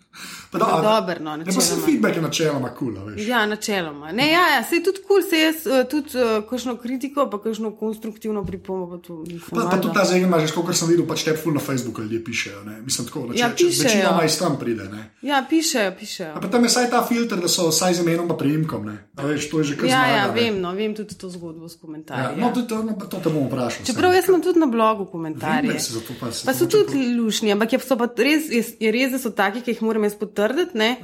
[0.46, 0.50] Ne?
[0.50, 1.86] Pa da, Pa dobro, no, ne, pa se načeloma.
[1.86, 3.26] feedback je načeloma kul, cool, veš.
[3.26, 4.12] Ja, načeloma.
[4.12, 7.38] Ne, ja, ja, se tudi kul, cool, se jaz uh, tudi uh, kakšno kritiko, pa
[7.38, 9.50] kakšno konstruktivno pripombo, pa to nisem.
[9.50, 12.24] Pa, pa tudi ta zdaj imaš, kot sem videl, pač te ful na Facebooku ljudje
[12.24, 12.60] pišejo.
[12.62, 12.80] Ne?
[12.80, 13.84] Mislim, tako, Ja, če, če pišejo.
[13.84, 14.84] večinoma iz tam pride.
[14.86, 15.02] Ne?
[15.22, 16.32] Ja, pišejo, pišejo.
[16.32, 18.86] A pa tam je vsaj ta filter, da so vsaj z imenom in priimkom.
[18.86, 18.96] Ne?
[19.16, 20.34] A Veš, to je že kar Ja, zmaga, ja, ne.
[20.34, 22.36] vem, no, vem tudi to zgodbo s Ja, komentarji.
[22.36, 23.84] no, Ja, to, no, to te bom vprašal.
[23.84, 25.70] Čeprav jaz imam tudi na blogu komentarje.
[25.70, 28.92] Vem, se zato pa se Pa so tudi lušni, ampak je, pa res, je, je
[28.92, 30.76] res, da so taki, ki jih moram jaz potrditi.
[30.76, 30.96] Ne?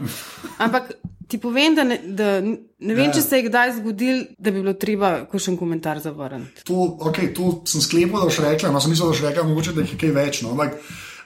[0.58, 0.92] Ampak
[1.28, 2.58] ti povem, da ne, da ne
[2.94, 3.12] vem, Ja.
[3.12, 6.64] če se je kdaj zgodil, da bi bilo treba kakšen komentar zavrniti.
[6.64, 9.72] To, okay, to sem sklepal, da boš rekla, no, sem mislil, da boš rekla, mogoče,
[9.72, 10.42] da jih je kaj več.
[10.42, 10.76] No, ampak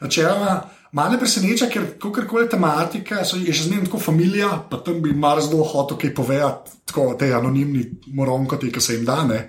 [0.01, 0.57] načeloma.
[0.93, 5.11] Malo me preseneča, ker kakorkoli tematika, so, je še zmeraj tako familija, pa tam bi
[5.13, 7.83] marsikdo hotel kaj povedati, tako te anonimni
[8.15, 9.25] moronkoti, ki se jim da.
[9.25, 9.41] ne.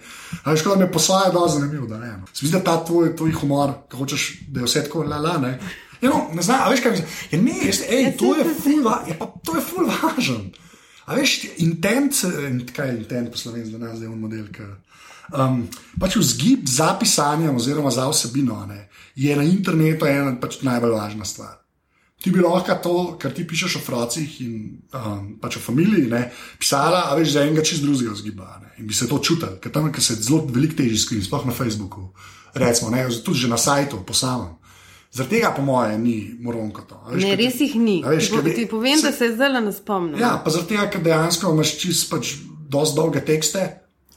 [0.41, 1.85] A Veš, kot da me posvaja, da je zanimivo.
[1.87, 2.25] Da, ne, no.
[2.33, 5.17] Se mi zdi, da ta tvoj, tvoj humor, ki hočeš, da je vse tako la
[5.19, 5.37] la.
[5.37, 5.53] Ne,
[6.01, 7.09] ja, no, ne znam, veš kaj mislim.
[7.31, 10.49] Ja, ne, jaz, ej, to je ful, va, ja, pa, to je ful važen.
[11.07, 14.47] A veš, intent, eh, kaj je intent po slovenski, da nas je on model.
[14.51, 14.65] Ki,
[15.33, 15.61] um,
[15.99, 21.25] pač vzgib za pisanje, oziroma za vsebino, ne, je na internetu ena pač najbolj važna
[21.25, 21.55] stvar.
[22.17, 24.53] Ti bi lahko to, kar ti pišeš o otrocih in
[24.93, 28.43] um, pač o familiji, ne, pisala, a veš, za enega čist drugega vzgiba.
[28.43, 31.23] a Ne, in bi se to čutil, ker tam ker se zelo veliko teži skrivi,
[31.23, 32.09] sploh na Facebooku,
[32.53, 34.57] recimo, ne, tudi že na sajtu, po samem.
[35.11, 37.01] Zaradi tega, po mojem, ni moronko to.
[37.09, 38.03] veš, Ne, res jih ni.
[38.03, 40.19] veš, ker bi- Ti povem, da se zdaj ne spomnim.
[40.19, 42.33] Ja, pa zaradi tega, ker dejansko imaš čist pač
[42.69, 43.63] dosti dolge tekste,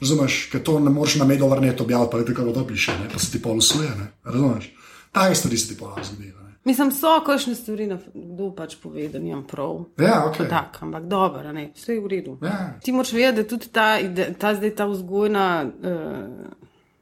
[0.01, 3.19] razumeš, ker to ne moreš na medovrnet objaviti, pa je tako, to piše, ne, pa
[3.19, 4.71] se ti pol usuje, ne, razumeš.
[5.11, 6.35] Take stvari se ti pol zgodijo.
[6.35, 6.51] ne.
[6.63, 9.85] Mislim, so kakšne stvari, kdo pač pove, da nimam prav.
[9.97, 10.37] Ja, ok.
[10.49, 12.37] Tak, ampak dobro, ne, vse je v redu.
[12.41, 12.77] Ja.
[12.83, 13.97] Ti moraš vedeti, da tudi ta,
[14.37, 16.60] ta, zdaj, ta vzgojna uh,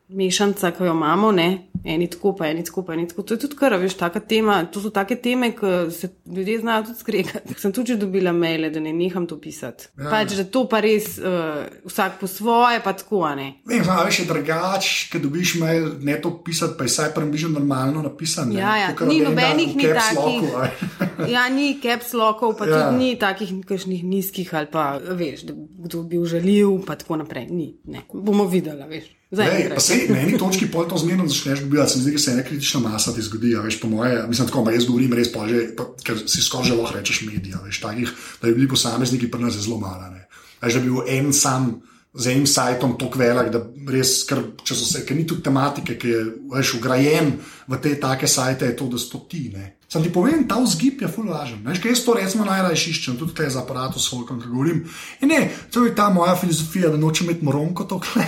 [0.10, 1.48] mešanca, ki jo imamo, ne,
[1.84, 3.24] eni tako, pa eni tako, pa eni tako.
[3.24, 6.88] To je tudi kar, veš, taka tema, to so take teme, ki se ljudje znajo
[6.88, 7.54] tudi skregati.
[7.58, 9.88] Sem tudi že dobila maile, da ne neham to pisati.
[9.98, 10.10] Ja.
[10.10, 13.52] Pač, da to pa res uh, vsak po svoje, pa tako, a ne.
[13.69, 18.02] Ne, znaš, je drugač, ker dobiš mail, ne to pisati, pa je saj približno normalno
[18.02, 18.58] napisano.
[18.58, 18.89] Ja, ja.
[19.06, 20.50] ni nobenih ni takih.
[21.36, 22.82] ja, ni caps lockov, pa ja.
[22.82, 25.54] tudi ni takih kakšnih nizkih ali pa, veš, da
[25.86, 27.48] kdo bi užalil, pa tako naprej.
[27.54, 28.08] Ni, ne.
[28.13, 29.19] Bomo videli, veš.
[29.30, 32.32] Lej, sej, na eni točki pol to zmerno začneš dobivati, se mi zdi, da se
[32.32, 33.54] ena kritična masa ti zgodi.
[33.56, 36.98] Veš, po moje, mislim, tako, jaz govorim res pa že, pa, ker si skoraj lahko
[36.98, 38.10] rečeš medija, veš, takih,
[38.42, 40.26] da bi bili posamezniki pri nas zelo malane.
[40.62, 41.76] Veš, da bi bil en sam
[42.13, 43.62] z enim sajtom tako velik, da
[43.94, 46.24] res, ker, se, ker ni tu tematike, ki je
[46.56, 47.36] veš, ugrajen
[47.70, 49.52] v te take sajte, je to, da so ti.
[49.54, 49.76] Ne.
[49.89, 51.62] Sam ti povem, ta vzgib je full važen.
[51.70, 54.82] Veš, jaz to recimo najraje iščem, tudi te za aparatus, s folkom, ki govorim.
[55.22, 55.39] In ne,
[55.70, 58.26] to je ta moja filozofija, da nočem imeti moronko to kle.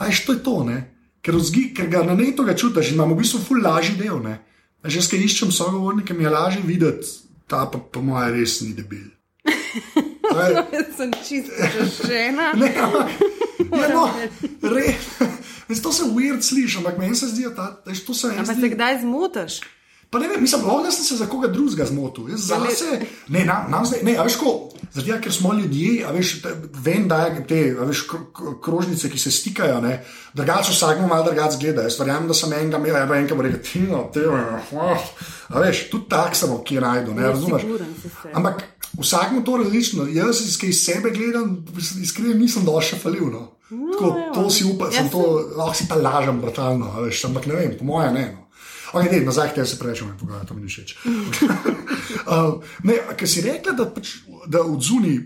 [0.00, 0.78] Ajš to je to, ne?
[1.22, 4.20] ker, vzgi, ker ga na neto ga čutiš, imamo v bistvu ful lažji del.
[4.80, 7.08] Že skaj iščem sogovornike, mi je lažje videti,
[7.44, 9.08] ta pa po mojem res ni debil.
[10.30, 10.62] No,
[10.94, 11.50] sem čisto
[12.06, 12.52] žena.
[12.60, 14.04] ne, ja, no,
[14.62, 15.08] res.
[15.82, 18.30] To se weird sliši, ampak meni se zdi, da je to se.
[18.30, 19.58] Ampak se kdaj zmotiš?
[20.10, 22.28] Pa ne vem, mislim, lahko sem se za koga drugega zmotil.
[22.32, 24.54] Jaz zase, ne, nam, nam zdaj, ne, veš, ko,
[24.92, 26.32] zato, ker smo ljudje, veš,
[26.82, 28.02] vem, da je te veš,
[28.64, 29.78] krožnice, ki se stikajo,
[30.34, 31.86] drugače vsak malo drugače gleda.
[31.86, 35.06] Jaz verjamem, da sem enega imel, eno enega rekel, ti no, te, oh,
[35.62, 37.70] veš, tudi tak sem, ki najdu, ne, razumeš.
[38.34, 38.66] Ampak
[38.98, 40.08] vsakmu to različno.
[40.10, 41.66] Jaz iz sebe gledam,
[42.02, 43.30] iskreno nisem došel falil.
[43.30, 43.46] No.
[43.70, 44.90] No, Tako, to si upam,
[45.56, 48.24] lahko si pa lažem, bratalno, veš, ampak ne vem, po mojem ne.
[48.34, 48.39] No.
[48.92, 50.96] Okay, ne, nazaj te se prečemo in pogledaj, to mi ni všeč.
[52.26, 54.16] uh, Ker si rekla, da, pač,
[54.50, 55.20] da od zunaj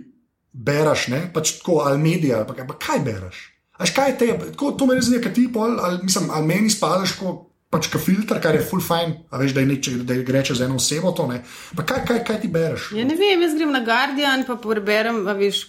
[0.53, 3.41] beraš, ne, pač tako ali medije, ali pa kaj beraš.
[3.81, 6.71] Až kaj te, tako, to me res zanima, kaj ti pol, ali, mislim, ali meni
[6.71, 10.19] spadaš kot pač ka filter, kar je full fine, a veš, da je nekaj, da
[10.23, 11.41] gre čez eno osebo to, ne.
[11.75, 12.93] Pa kaj, kaj, kaj ti bereš?
[12.95, 15.65] Ja, ne vem, jaz grem na Guardian, pa preberem, a veš,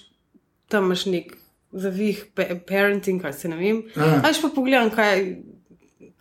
[0.69, 1.34] tam imaš nek
[1.75, 2.21] zavih
[2.67, 3.81] parenting, kaj se ne vem.
[3.97, 5.25] Až pa pogledam, kaj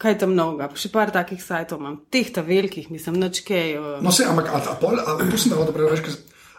[0.04, 3.74] kaj tam mnogo, še par takih sajtov imam, teh ta velikih, nisem načkej.
[3.80, 3.98] Uh...
[4.04, 6.14] No, se, ampak, a, a pol, a, tu sem da preveč.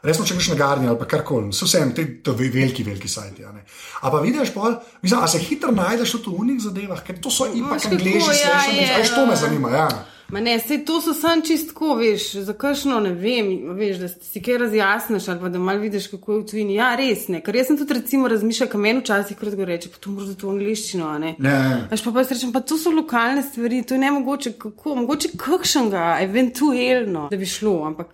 [0.05, 3.45] Resno, če greš na Garni ali karkoli, so vse te, te veliki, veliki sajti.
[3.47, 7.88] Ampak vidiš, pol, mislim, a se hitro najdeš v unih zadevah, ker to so ipak
[7.89, 8.60] angliži, ja,
[8.99, 9.71] veš, to me zanima.
[9.73, 9.88] Ja.
[10.36, 14.41] Ma ne, sej to so sam čistko, veš, za kakšno ne vem, veš, da si
[14.43, 16.74] kaj razjasniš ali pa da mal vidiš, kako je v tujini.
[16.76, 19.93] Ja, res ne, ker jaz sem tudi recimo razmišljal, kam eno včasih krat go reče,
[19.93, 21.32] pa to moraš zato angliščino, ne.
[21.39, 21.54] Ne.
[21.88, 24.98] Veš, pa pa jaz rečem, pa to so lokalne stvari, to je ne mogoče, kako,
[25.06, 28.12] mogoče kakšnega, eventuelno, da bi šlo, ampak.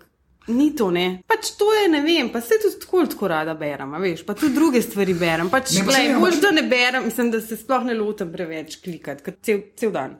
[0.51, 1.23] Ni to, ne.
[1.29, 4.53] Pač to je, ne vem, pa se tudi tako, tako rada berem, veš, pa tudi
[4.61, 5.49] druge stvari berem.
[5.49, 9.37] Pač, ne, glej, bolj, da ne berem, mislim, da se sploh ne lotem preveč klikati,
[9.41, 10.17] cel, cel dan.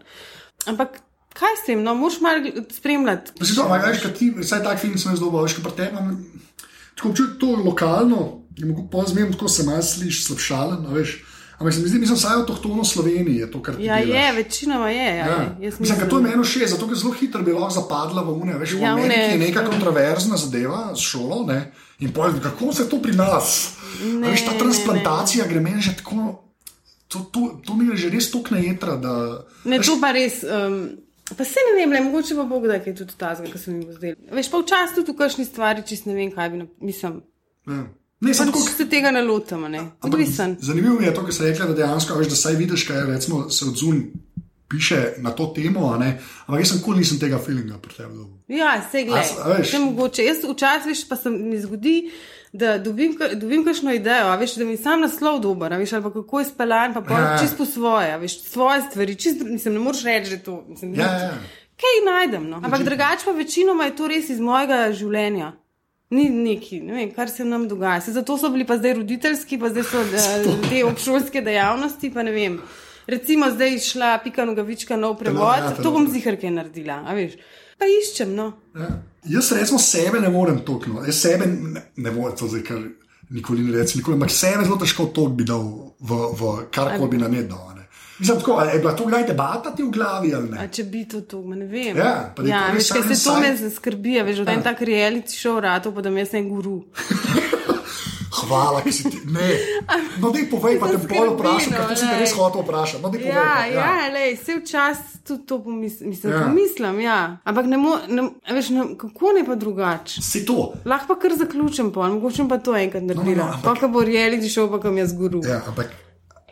[0.69, 1.01] Ampak
[1.37, 3.35] kaj s tem, no, moš malo spremljati.
[3.39, 5.65] Pa si to, ampak veš, kaj ti, vsaj tak film sem jaz dobil, veš, kaj
[5.65, 6.13] pa te imam,
[6.95, 8.21] tako občutek to lokalno,
[8.57, 11.19] in mogo pozmem, tako se malo sliši slabšalen, veš.
[11.61, 14.09] Ampak se mi zdi, sem vsaj avtohtono Sloveniji, to, kar ti ja, je.
[14.09, 15.09] Ja, večinoma je.
[15.17, 15.25] Ja.
[15.27, 15.71] Ja.
[15.79, 18.55] Mislim, da to je meni še, zato ker zelo hitro bi lahko zapadla v une.
[18.57, 21.59] Veš, ja, v Ameriki je neka kontroverzna zadeva s šolo, ne?
[22.01, 23.77] in povedal, kako se to pri nas.
[24.01, 25.53] Ne, veš, ta transplantacija ne, ne.
[25.53, 26.41] gre meni že tako.
[27.11, 28.97] To, to, to mi je že res tok na jedra.
[28.97, 30.41] Da, ne, veš, to pa res.
[30.41, 30.97] Um,
[31.37, 33.71] Pa se ne vem, le, mogoče pa Bog, da je tudi ta zgolj, ki se
[33.71, 34.15] mi bo zdel.
[34.31, 37.21] Veš pa včasih tudi v kakšni stvari, če ne vem, kaj bi napisal.
[37.69, 37.83] Ja.
[38.21, 39.81] Ne, pač tako, se tega ne lotimo, ne.
[40.05, 40.57] Odvisen.
[40.61, 43.47] Zanimivo mi je to, kar si rekla, da dejansko veš, da saj vidiš, kaj recimo,
[43.49, 44.03] se odzun
[44.69, 48.27] piše na to temo, ampak jaz sem kul, nisem tega feelinga pri tebi.
[48.47, 49.63] Ja, se gledaj.
[49.65, 50.25] Vse mogoče.
[50.25, 51.95] Jaz včasih pa se mi zgodi
[52.53, 56.45] da dobim, dobim kakšno idejo, veš, da mi sam naslov dober, veš, ali kako je
[56.45, 57.37] speljan, pa ja.
[57.41, 60.63] čist po svoje, veš, svoje stvari, čist, mislim, ne moreš reči, da to.
[60.67, 61.33] Mislim, ja, ja.
[61.81, 62.49] Kaj najdem?
[62.49, 62.61] No?
[62.63, 65.53] Ampak drugače pa večinoma je to res iz mojega življenja.
[66.11, 68.01] Ni neki, ne vem, kar se nam dogaja.
[68.01, 72.25] Se zato so bili pa zdaj roditeljski, pa zdaj so eh, te obšolske dejavnosti, pa
[72.27, 72.59] ne vem.
[73.07, 77.39] Recimo zdaj šla pika nogavička nov prevod, ja, to bom zihrke naredila, a veš.
[77.81, 78.51] Pa iščem, no.
[78.77, 78.91] Ja.
[79.31, 82.79] Jaz recimo sebe ne morem tokno, jaz sebe ne, ne morem to zdaj, kar
[83.33, 85.65] nikoli ne rečem, nikoli, ampak sebe zelo težko to bi dal
[85.97, 87.71] v, v karkoli bi na ne dal.
[88.21, 90.57] Mislim, tako, je bila to kdaj debata ti v glavi ali ne?
[90.61, 91.97] A če bi to tu, ne vem.
[91.97, 95.57] Ja, ja veš, kaj se to me skrbi, veš, da je en tak reality show
[95.57, 96.83] rado, pa da me jaz ne guru.
[98.41, 99.21] Hvala, ki si ti.
[99.31, 99.49] Ne.
[100.21, 103.01] No, da povej, pa te bolj vprašam, ker si te res hotel vprašati.
[103.03, 106.43] No, ja, povej, ja, ja lej, vse včasih tudi to pomislim, ja.
[106.45, 107.19] pomislim, ja.
[107.47, 110.23] Ampak ne mo, ne, veš, ne, kako ne pa drugače.
[110.25, 110.71] Si to.
[110.85, 113.45] Lahko pa kar zaključim, pa mogoče pa to enkrat naredila.
[113.45, 115.43] No, no, pa, ko bo reality show, pa kam jaz guru.
[115.45, 115.93] Ja, ampak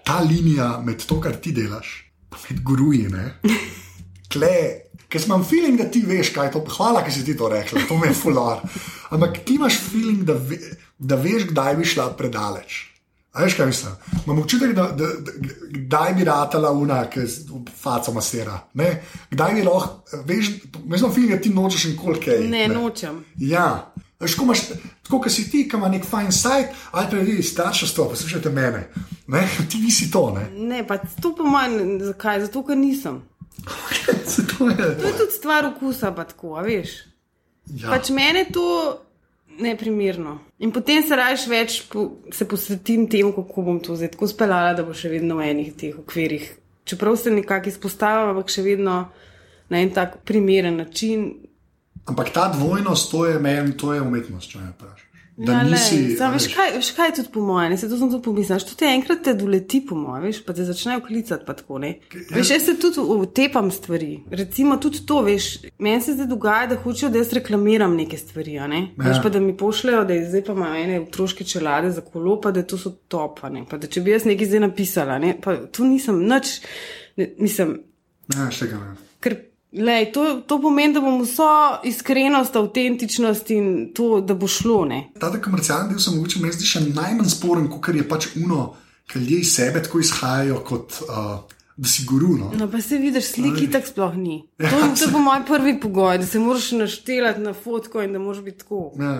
[0.05, 3.25] ta linija med to, kar ti delaš pa med guruji, ne.
[4.33, 4.53] Kle,
[5.09, 6.63] ker imam feeling, da ti veš, kaj je to.
[6.75, 8.61] Hvala, ker si ti to rekla, to mi je fular.
[9.15, 10.59] Ampak ti imaš feeling, da, ve,
[10.99, 12.85] da veš, kdaj bi šla predaleč.
[13.33, 13.91] A veš, kaj mislim?
[14.25, 15.31] Imam občutek, da, da, da
[15.71, 17.21] kdaj bi ratala una, ki
[17.81, 18.59] faca masera.
[18.73, 19.03] Ne?
[19.31, 20.49] Kdaj bi lahko, veš,
[20.83, 22.39] mislim, feeling, da ti nočeš in koliko je.
[22.49, 23.23] Ne, nočem.
[23.37, 23.93] Ja.
[24.19, 24.65] Veš, ko imaš,
[25.03, 28.89] tako kot si ti, ki ima nek fajn sajt, ali pa vidi starševstvo, poslušajte mene.
[29.27, 29.47] Ne?
[29.71, 30.49] Ti nisi to, ne?
[30.51, 32.41] Ne, pa to po mojem, zakaj?
[32.47, 33.21] Zato, ker nisem.
[34.35, 34.89] Zato je.
[34.99, 36.97] To je tudi stvar okusa, pa tako, veš.
[37.69, 37.93] Ja.
[37.93, 38.67] Pač meni je to
[39.59, 40.39] neprimerno.
[40.59, 44.73] In potem se rajš več po, se posvetim temu, kako bom to zdaj tako speljala,
[44.77, 46.47] da bo še vedno v enih teh okvirih.
[46.89, 48.95] Čeprav se nekako izpostavljam, ampak še vedno
[49.69, 51.29] na en tak primeren način.
[52.09, 55.08] Ampak ta dvojnost, to je meni, to je umetnost, če me vprašaš.
[55.39, 56.17] Da Ja, nisi.
[56.19, 58.59] a veš, kaj, veš, kaj je tudi po mojem, se to sem tudi pomislila.
[58.61, 61.45] To te enkrat te doleti, po mojem, veš, pa te začnejo klicati.
[61.47, 61.93] Pa tako, ne.
[62.29, 64.09] veš, jaz se tudi utepam stvari.
[64.31, 65.47] Recimo tudi to, veš,
[65.79, 68.59] meni se zdaj dogaja, da hočejo, da jaz reklamiram neke stvari.
[68.67, 68.81] Ne?
[68.89, 69.05] Ja.
[69.05, 72.51] Veš, pa da mi pošljajo, da zdaj pa imajo ene otroške čelade za kolo, pa
[72.51, 73.63] da to so topane.
[73.63, 75.37] Pa da če bi jaz nekaj zdaj napisala, ne?
[75.41, 76.57] pa to nisem nič,
[77.15, 77.77] ne, mislim,
[78.29, 78.97] Ne, še ga ne.
[79.19, 79.39] ker.
[79.71, 81.49] Lej, to, to pomeni, da bom vso
[81.85, 84.81] iskrenost, avtentičnost in to, da bo šlo.
[84.89, 85.03] Ne?
[85.21, 88.71] Ta komercialni del se mogoče meni zdi še najmanj sporen, kot je pač uno,
[89.05, 92.33] ker ljudje iz sebe tako izhajajo, kot uh, da si guru.
[92.39, 92.49] No?
[92.57, 94.39] No, pa se vidiš, sliki tako sploh ni.
[94.57, 98.17] Ja, To, to je po mojem prvi pogoj, da se moraš naštelati na fotko in
[98.17, 98.89] da moraš biti tako.
[98.97, 99.19] Ne.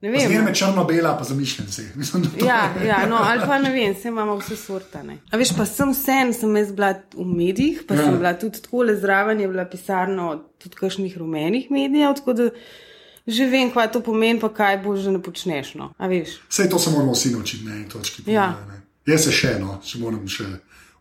[0.00, 0.44] Ne vem.
[0.44, 1.82] me črno-bela, pa zamišljen si.
[1.96, 5.18] Mislim, da to Ja, je- ja, no, ali pa ne vem, vse imamo vse sortane.
[5.30, 8.04] A veš, pa sem vsem, sem jaz bila v medijih, pa Ja.
[8.04, 12.50] sem bila tudi tako le zraven, je bila pisarna tudi kakšnih rumenih medijev, tako da
[13.28, 15.74] že vem, kaj to pomeni, pa kaj bo že ne počneš.
[15.74, 15.90] No.
[16.48, 18.22] Vse to se moramo vsi naučiti na eni točki.
[18.28, 18.54] Ja.
[18.68, 18.78] ne.
[19.06, 20.44] Jaz se še eno, če moram še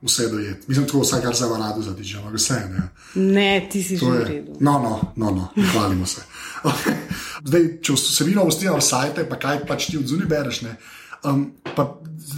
[0.02, 0.66] vse dojeti.
[0.68, 2.84] Mislim, tako vsaj kar za varado zadiče, ampak vse ne.
[3.16, 4.26] ne, ti si že To v je.
[4.26, 4.52] redu.
[4.60, 6.22] No, no, no, no hvalimo se.
[7.48, 10.62] Zdaj, če vsebino ustijajo sajte, pa kaj pač ti od zunaj bereš.
[10.62, 10.76] Ne,
[11.24, 11.88] um, pa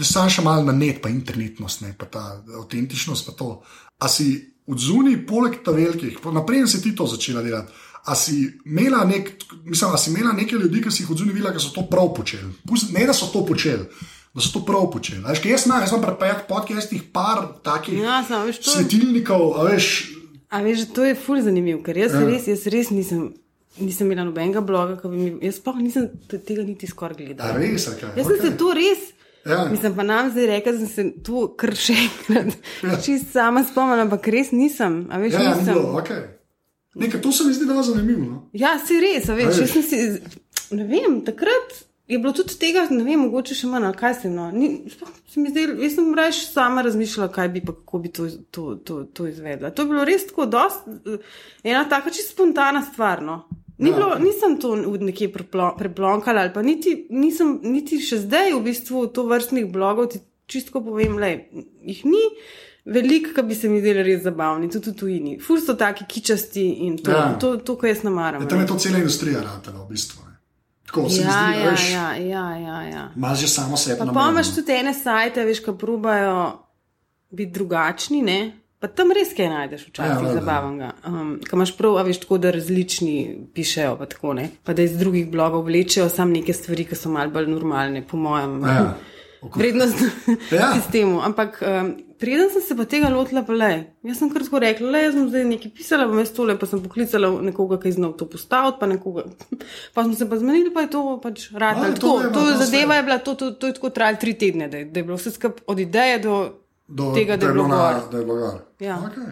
[0.02, 2.24] sam še malo na net, pa internetnost, ne, pa ta
[2.56, 3.26] avtentičnost.
[3.26, 3.50] Pa to.
[4.00, 4.30] a si
[4.68, 7.72] od zunaj, poleg ta velikih, naprej si ti to začela delati.
[8.06, 9.34] A si imela, nek,
[9.66, 11.84] mislim, a si imela nekaj ljudi, ki si jih od zunaj videla, ki so to
[11.84, 12.48] prav počeli?
[12.64, 13.84] Pust- Ne, da so to počeli,
[14.34, 15.20] da so to prav počeli.
[15.20, 19.60] Veš, jaz znam, jaz imam pred pet podcastih par takih Ja, samo, veš, to svetilnikov,
[19.60, 19.90] a veš.
[20.50, 22.22] A veš, to je ful zanimivo, ker jaz, Ja.
[22.22, 22.30] ja.
[22.30, 23.34] res, jaz res nisem,
[23.80, 27.20] nisem imela nobenega bloga, ki bi mi, jaz sploh nisem te- tega niti skoraj A
[27.20, 27.58] gledala.
[27.58, 28.14] res, a kaj?
[28.16, 29.08] Jaz sem se to res.
[29.46, 29.66] Ja.
[29.66, 32.98] Mislim pa nam zdaj rekel, da sem se to kar še enkrat Ja.
[32.98, 35.08] čist sama spomnila, ampak res nisem.
[35.10, 35.74] A veš, Ja, ja, ni nisem.
[35.74, 36.22] bilo, okay.
[36.96, 38.26] Nekaj, to se mi zdi, da je zanimivo.
[38.26, 38.40] No?
[38.54, 39.76] Ja, si res, a A veš, veš.
[39.76, 40.22] jaz si,
[40.72, 44.50] ne vem, takrat je bilo tudi tega, ne vem, mogoče še manj, kaj se no.
[44.52, 44.90] Ni,
[45.28, 48.76] se mi zdelo, jaz sem raje sama razmišljala, kaj bi pa, kako bi to, to,
[48.78, 49.70] to, to izvedla.
[49.70, 51.18] To je bilo res tako, dost, eh,
[51.64, 53.44] ena taka čisto spontana stvar, no.
[53.80, 58.52] Ni Ja, bilo, nisem to nekje preplo- preplonkala, ali pa niti, nisem, niti še zdaj
[58.52, 61.30] v bistvu to vrstnih blogov, ti čistko povem, le,
[61.84, 62.26] jih ni.
[62.86, 65.34] Veliko, ki bi se mi zdeli res zabavni, tudi v tujini.
[65.40, 67.18] Ful so taki kičasti in to, Ja.
[67.18, 67.34] ja.
[67.36, 68.42] to, to, kar jaz namaram.
[68.42, 70.24] Ja, tam je to cela industrija, ratela, v bistvu.
[70.24, 70.36] Ne.
[70.86, 73.04] Tako se mi Ja, zdi, ja, veš, ja, ja, ja, ja.
[73.16, 74.08] imaš že samo sebe.
[74.10, 76.36] Pa imaš tudi ene sajte, veš, ki probajo
[77.32, 78.40] biti drugačni, ne?
[78.80, 80.30] Pa tam res kaj najdeš Ja, včasih valjda.
[80.30, 80.90] ja, zabavnega.
[81.06, 83.16] Um, Ko imaš prav, a veš, tako da različni
[83.54, 84.50] pišejo, pa tako ne.
[84.64, 88.18] Pa da iz drugih blogov vlečejo samo neke stvari, ki so malce bolj normalne, po
[88.18, 88.62] mojem.
[88.64, 88.94] Ja,
[89.42, 90.38] okrog- Vrednostnem Ja.
[90.62, 90.70] ja.
[90.74, 91.20] sistemu.
[91.22, 93.70] Ampak um, preden sem se pa tega lotila, pa le.
[94.04, 96.66] Jaz sem kar tako rekla, le, jaz sem zdaj nekaj pisala, bom jaz tole, pa
[96.66, 99.28] sem poklicala nekoga, ki je znal to postaviti, pa nekoga.
[99.94, 101.84] Pa smo se pa zmenili, pa je to pač A, rad.
[101.96, 104.78] to to to zadeva je bila, to, to, to je tako trajalo tri tedne, da
[104.78, 106.36] je, da je bilo vse skupaj od ideje do,
[106.90, 108.60] Do, tega, da je bilo na, da je bilo gor.
[108.82, 108.98] Ja.
[109.06, 109.32] Okay.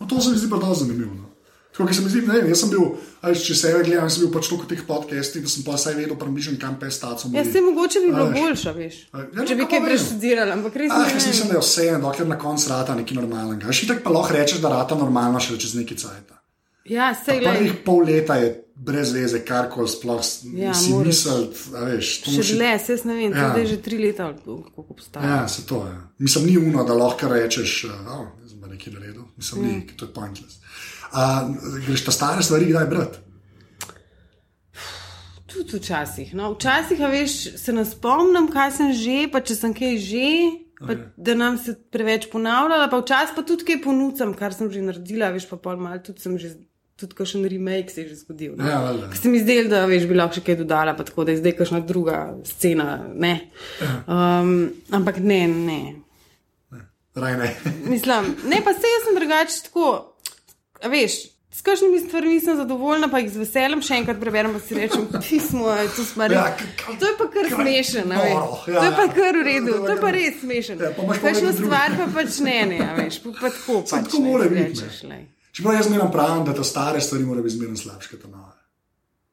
[0.00, 1.14] No, to se mi zdi pa zelo zanimivo.
[1.14, 1.30] No.
[1.72, 2.82] Tako, ker se mi zdi, ne vem, jaz sem bil,
[3.22, 5.94] a veš, če se gledam, sem bil pač toliko teh podcastih, da sem pa vsaj
[5.96, 7.36] vedel, približno kam pes stacom.
[7.36, 8.40] Ja, se mogoče bi bilo A, veš.
[8.42, 8.98] boljša, veš.
[9.12, 11.86] A, ja, Če no, bi kaj preštudirala, ampak res Ah, jaz mislim, da je vse,
[12.02, 13.76] dokler na koncu rata nekaj normalnega.
[13.80, 16.34] Še tako pa lahko rečeš, da rata normalno še čez neki cajt.
[16.90, 17.54] Ja, sej le.
[17.54, 20.20] Prvih pol leta je brez veze, kar koli sploh
[20.56, 20.92] Ja, ja, si
[22.24, 23.42] to Še dlje, se jaz ne vem, Ja.
[23.42, 23.48] ja.
[23.54, 25.26] zdaj že tri leta, kako postaja.
[25.26, 25.96] Ja, se to je.
[26.18, 29.26] Mislim, ni uno, da lahko rečeš, da oh, sem pa nekaj naredil.
[29.36, 30.62] Mislim, ni, ker to je pointless.
[31.10, 31.50] Uh,
[31.86, 33.26] greš ta stare stvari, kdaj brati?
[35.50, 36.34] Tudi včasih.
[36.38, 36.52] No.
[36.54, 40.28] Včasih, veš, se ne spomnim, kaj sem že, pa če sem kaj že,
[40.78, 44.84] pa, da nam se preveč ponavljala, pa včasih pa tudi kaj ponucam, kar sem že
[44.86, 46.54] naredila, veš, pa pol malo tudi sem že.
[47.00, 48.52] Tudi kakšen remake se je že zgodil.
[48.56, 48.66] No.
[48.66, 49.08] Ja, valjda.
[49.08, 51.40] Ker se mi zdelo, da veš, bi lahko še kaj dodala, pa tako da je
[51.40, 52.86] zdaj kakšna druga scena.
[53.16, 53.34] Ne.
[54.06, 54.54] Um,
[54.90, 55.80] ampak ne, ne.
[57.14, 57.50] Raj ne.
[57.86, 59.86] Mislim, ne, pa se jaz sem drugače tako,
[60.78, 61.20] a veš.
[61.50, 65.08] S kakšnimi stvarmi nisem zadovoljna, pa jih z veseljem še enkrat preberem, pa si rečem,
[65.24, 65.66] pismo,
[65.96, 66.38] to smo res.
[66.38, 67.90] Ja, To je pa kar veš.
[68.06, 69.12] noro, ja, To je pa ja.
[69.16, 70.78] kar v redu, To je pa res smešen.
[70.78, 74.06] Ja, Kakšno stvar pa pač ne, ne, veš, pa, pa tako pač.
[74.06, 75.20] tako ne, mora biti, ne.
[75.52, 78.59] Čeprav jaz zmeraj pravim, da te stare stvari morajo biti zmeraj slabše kot te nove.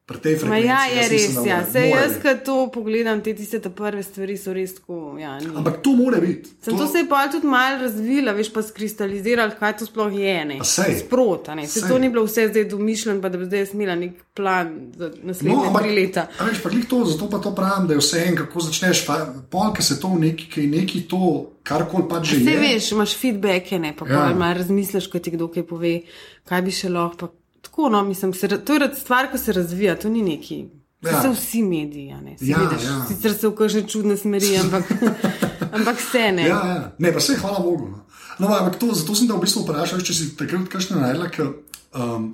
[0.08, 0.66] Pri tej Ma frekvenci.
[0.66, 1.88] ja, jaz je mislim, res, da ja.
[1.88, 5.50] mora jaz, ko to pogledam, te tiste prve stvari so res tako, ja, ni.
[5.52, 6.48] Ampak to mora biti.
[6.64, 10.44] Sem to se je pa tudi malo razvila, veš pa skristalizirala, kaj to sploh je.
[10.44, 10.56] Ne?
[10.60, 10.96] A sej.
[10.98, 11.66] Sprot, a ne.
[11.68, 14.92] Se to ni bilo vse zdaj domišljeno, pa da bi zdaj jaz imela nek plan
[14.96, 16.26] za naslednje No, ampak, tri leta.
[16.38, 19.04] a veš, pa to, zato pa to pravim, da je vse en, kako začneš,
[19.50, 23.12] polk se to v neki, ki je neki to, karkoli pač že Vse veš, imaš
[23.12, 24.28] feedbacke, ne pa Ja.
[24.28, 24.34] ja.
[24.34, 26.00] malo razmisliš, ko ti kdo kaj pove,
[26.48, 27.28] kaj bi še lahko.
[27.78, 30.64] Tako, no, mislim, se, to je stvar, ki se razvija, to ni neki.
[31.02, 31.22] Ja.
[31.22, 32.38] Se vsi mediji, ne.
[32.38, 33.04] Si Ja, vidiš, ja.
[33.08, 34.90] Sicer se v kakšne čudne smeri, ampak,
[35.78, 36.48] ampak vse ne.
[36.48, 36.90] Ja, ja.
[36.98, 37.86] Ne, pa vse, hvala Bogu.
[37.86, 38.00] No.
[38.38, 41.52] No, ampak to, zato sem te v bistvu vprašal, če si takrat kakšno naredila, ker
[41.94, 42.32] um,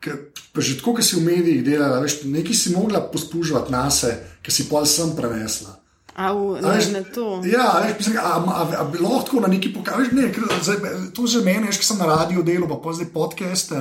[0.00, 0.16] ker
[0.56, 4.56] že tako, ki si v medijih delala, veš, nekaj si mogla pospužvati na se, ki
[4.56, 5.76] si pol sem prenesla.
[6.12, 7.40] A, v, A ne, veš, na to.
[7.44, 10.76] Ja, mislim, a, a, a, lahko tako na neki pokažeš, ne, ker zdaj,
[11.10, 13.78] to že meni, veš, ki sem na radiju delal, pa pa zdaj podcaste.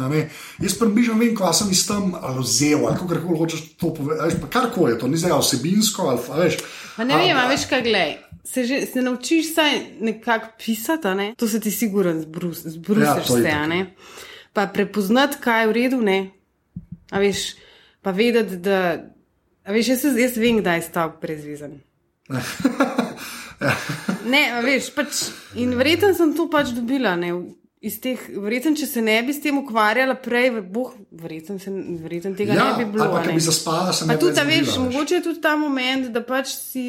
[0.58, 4.70] Jaz približno vem, kva sem iz tam vzel, ali kako koli hočeš to povedati, kar
[4.70, 6.54] koli je to, ni zdaj a vsebinsko, ali a, veš.
[6.96, 8.12] Pa ne vem, a- a veš kaj glej.
[8.44, 11.28] Se, že, se naučiš saj nekako pisati, ne?
[11.36, 13.82] to se ti sigurno zbrus, zbrusiš Ja, je ne.
[14.54, 16.32] Pa prepoznati, kaj je v redu, ne.
[17.10, 17.58] A veš,
[18.02, 19.06] pa vedeti, da.
[19.62, 21.78] A veš, jaz, se- jaz vem, kdaj je stavek prezvezen.
[24.26, 25.26] Ne, veš, pač,
[25.60, 27.16] in verjetno sem to pač dobila.
[27.20, 27.34] Ne,
[27.84, 32.34] iz teh, verjetno, če se ne bi s tem ukvarjala prej, boh, verjetno, se, verjetno
[32.38, 33.04] tega Ja, ne bi bilo.
[33.04, 33.36] ali pa, a če ne.
[33.36, 34.78] bi zaspala, se Pa tudi, veš.
[34.80, 36.86] mogoče je tudi ta moment, da pač si.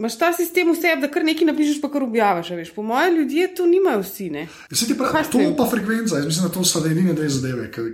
[0.00, 2.50] Imaš ta sistem v sebi, da kar nekaj napišeš, pa kar objaviš.
[2.50, 2.70] Veš.
[2.72, 4.30] Po mojem, ljudje to nimajo vsi.
[4.30, 4.46] Ne?
[4.70, 5.50] Vse ti pravi, Kaj to vem?
[5.52, 7.84] pa frekvenca, jaz mislim, da to so edine dve zadeve, ki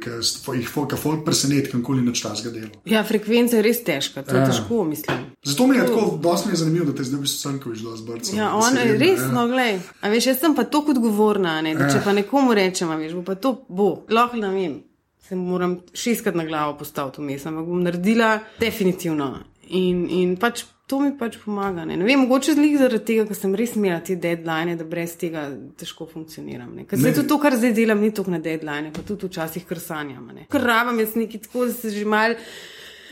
[0.55, 2.71] jih folk, folk preseneti, kamkoli nač ta zgadelo.
[2.85, 4.47] Ja, frekvenca je res težka, to je Ja.
[4.47, 5.25] težko, mislim.
[5.43, 8.07] Zato mi je tako, dosti mi je zanimivo, da te zdaj v bistvu Cankovič dosti
[8.07, 8.37] brca.
[8.37, 9.75] Ja, on je res, no, glej.
[10.01, 12.05] A veš, jaz sem pa tako odgovorna, ne, da če Ja.
[12.05, 14.79] pa nekomu rečem, veš, bo pa to, bo, lahko ne vem,
[15.19, 19.33] se moram šestkrat na glavo postaviti vmes, ampak bom naredila definitivno.
[19.69, 21.85] In, in pač to mi pač pomaga.
[21.85, 25.17] Ne, ne vem, mogoče zlih zaradi tega, ker sem res imela te deadline, da brez
[25.19, 26.71] tega težko funkcioniram.
[26.79, 26.87] ne.
[26.87, 29.83] Ker zdaj tudi to, kar zdaj delam, ni toliko na deadline, pa tudi včasih kar
[29.83, 30.31] sanjam.
[30.35, 30.47] ne.
[30.53, 32.39] Ker rabam jaz nekaj tako, da se že mal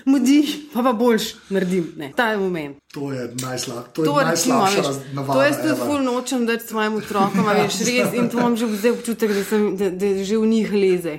[0.05, 0.39] mudi,
[0.73, 1.93] pa pa boljš naredim.
[1.97, 2.13] Ne.
[2.13, 2.77] Ta je moment.
[2.93, 4.83] To je najslabša, to je To, najslabša
[5.13, 5.33] navada.
[5.33, 8.67] to jaz tudi ful nočem dati svojim otrokom, a veš, res, in to imam že
[8.69, 11.17] zdaj občutek, da, sem, da, da že v njih leze.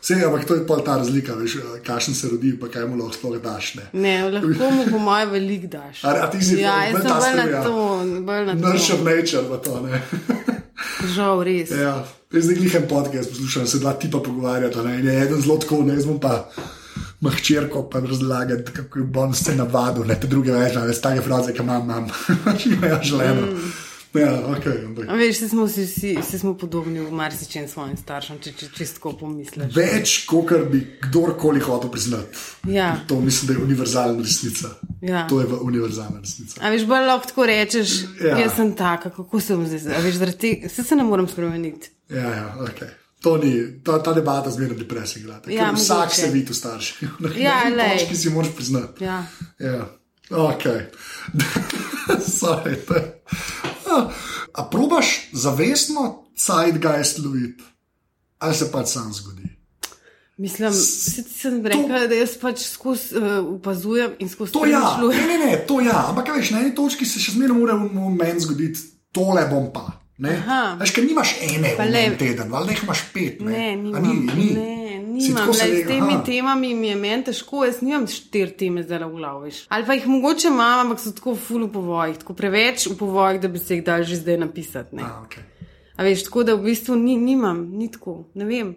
[0.00, 3.14] Sej, ampak to je pa ta razlika, veš, kakšen se rodi, pa kaj mu lahko
[3.14, 3.74] sploh daš.
[3.74, 3.84] Ne.
[3.94, 6.04] Ne, lahko mu po mojem velik daš.
[6.04, 7.72] A, a ti si ja, bolj- bolj sem ta bolj na to,
[8.22, 9.04] bolj na Nurture to.
[9.06, 10.02] nature, pa to ne.
[11.06, 11.70] Žal, res.
[11.70, 15.56] ja, jaz zdaj glihem podcast, poslušam se dva tipa pogovarjata, ne, in je eden zelo
[15.56, 16.48] tako, ne, jaz bom pa.
[17.24, 21.54] Mahčerko pa razlagati, kako je bon se navadil, ne te druge več, ne stare fraze,
[21.56, 22.08] ki imam, imam,
[22.74, 23.46] imajo želeno.
[23.50, 23.72] Mm.
[24.14, 25.08] Ja, ok, ampak.
[25.18, 29.10] Veš, vsi smo, vsi, vsi, vsi smo podobni v marsičem svojim staršem, če, če čistko
[29.18, 29.72] pomisliš.
[29.74, 32.38] Več, kot bi kdorkoli hotel priznati.
[32.70, 32.92] Ja.
[33.10, 34.70] To mislim, da je univerzalna resnica.
[35.02, 35.24] Ja.
[35.28, 36.60] To je univerzalna resnica.
[36.62, 38.28] A veš, bolj lahko tako rečeš, Ja.
[38.28, 38.44] ja.
[38.44, 39.96] jaz sem taka, kako sem zdaj.
[39.98, 41.90] A veš, tega se, se ne morem spremeniti.
[42.14, 42.84] Ja, ja, ok.
[43.24, 45.22] To ni, ta, ta debata zmeraj depresija.
[45.22, 45.40] glede.
[45.42, 46.16] Ker Ja, vsak mogoče.
[46.16, 46.96] se vidi v starših.
[47.38, 47.98] Ja, lej.
[47.98, 49.04] točki si moraš priznati.
[49.04, 49.24] Ja.
[49.58, 49.86] Ja,
[50.30, 50.64] ok.
[52.30, 53.22] Sorry, to je-
[53.86, 54.08] A,
[54.52, 57.64] a probaš zavestno zeitgeist loviti,
[58.38, 59.42] ali se pač sam zgodi?
[60.36, 65.28] Mislim, ti sem rekla, da jaz pač skozi uh, opazujem in skozi To ja, premišljujem.
[65.28, 67.88] ne, ne, ne, to ja, ampak veš, na eni točki se še zmeraj mora v
[68.12, 68.80] meni zgoditi,
[69.12, 69.86] tole bom pa.
[70.16, 70.34] Ne?
[70.78, 73.40] Veš, ker nimaš ene Pa le- en teden, ali jih imaš pet.
[73.40, 74.02] Ne, Ne, A nimam.
[74.04, 74.48] ni, ni.
[74.54, 75.48] Ne, nimam.
[75.50, 76.22] Lej, le- s temi aha.
[76.22, 79.50] temami mi je meni težko, jaz nimam štiri teme zdaj v glavi.
[79.68, 83.40] Ali pa jih mogoče imam, ampak so tako ful v povojih, tako preveč v povojih,
[83.40, 84.94] da bi se jih dal že zdaj napisati.
[84.94, 85.02] Ne.
[85.02, 85.42] A, okay.
[85.96, 88.74] A veš, tako da v bistvu ni, nimam, ni tako, ne vem.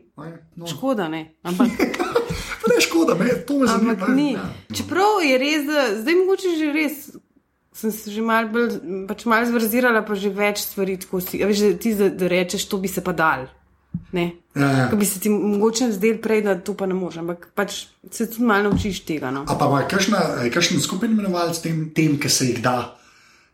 [0.56, 0.66] no.
[0.66, 1.36] Škoda, ne.
[1.44, 1.70] Ampak,
[2.62, 3.94] Pa ne škoda, me, to me zanima.
[3.94, 4.34] ampak ni.
[4.34, 4.50] Ja.
[4.74, 6.96] Čeprav je res, da zdaj mogoče že res.
[7.78, 8.72] Sem se že malo bolj,
[9.06, 11.38] pač malo zvrzirala, pa že več stvari tako si.
[11.40, 13.46] Veš, da ti da, da rečeš, to bi se pa dal.
[14.12, 14.32] Ne.
[14.56, 14.86] Ja, ja.
[14.90, 18.26] Ko bi se ti mogoče zdel prej, da to pa ne moreš, ampak pač se
[18.26, 19.30] tudi malo naučiš tega.
[19.32, 19.46] No.
[19.46, 19.84] A pa ima
[20.50, 22.96] kakšen skupin imenovalec tem, tem, ki se jih da?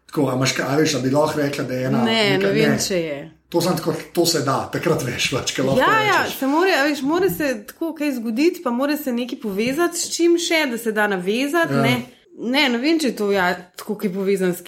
[0.07, 2.03] Tako, a imaš kaj, veš, da bi lahko rekla, da je ena.
[2.03, 3.19] Ne, neka- ne vem, če je.
[3.49, 6.37] To, sem tako, to se da, takrat veš, več, kaj lahko Ja, ja, rečeš.
[6.39, 10.37] se more, veš, more se tako kaj zgoditi, pa mora se nekaj povezati s čim
[10.39, 11.73] še, da se da navezati.
[11.73, 11.77] Ja.
[11.77, 11.81] Ja.
[11.83, 12.22] Ne.
[12.35, 14.63] Ne, ne vem, če je to ja, tako, ki je povezan s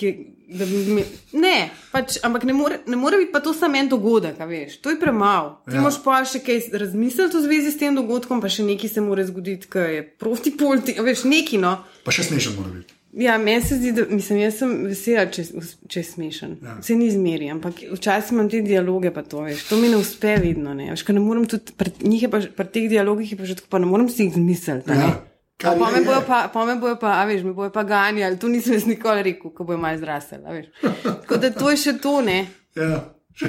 [0.47, 1.03] da bi
[1.33, 1.53] ne,
[1.91, 4.77] pač, ampak ne more, ne more biti pa to samo en dogodek, veš.
[4.77, 5.61] To je premalo.
[5.65, 5.81] Ti Ja.
[5.81, 9.25] moraš pa še kaj razmisliti v zvezi s tem dogodkom, pa še nekaj se mora
[9.25, 11.81] zgoditi, ker je protipol, ti- a veš, neki no.
[12.03, 12.93] Pa še smešen mora biti.
[13.15, 15.43] Ja, meni se zdi, da mislim, jaz sem vesela, če,
[15.87, 16.57] če je smešen.
[16.61, 16.67] Ja.
[16.69, 16.81] Ja.
[16.83, 19.63] Se ni zmeri, ampak včasih imam te dialoge, pa to veš.
[19.69, 20.73] To mi ne uspe vedno.
[20.73, 23.55] Ne, veš, ne morem tudi, pri, njih je pa, pri teh dialogih je pa že
[23.55, 24.91] tako, pa ne morem si jih zmisliti.
[24.91, 25.34] a ne.
[25.57, 28.39] Kar Pa me bojo pa, pa me bojo pa, a veš, me bojo pa ganjali,
[28.39, 30.67] to nisem jaz nikoli rekel, ko bojo malo zrasel, a veš.
[31.03, 32.39] Tako da to je še to, ne.
[32.75, 33.03] Ja.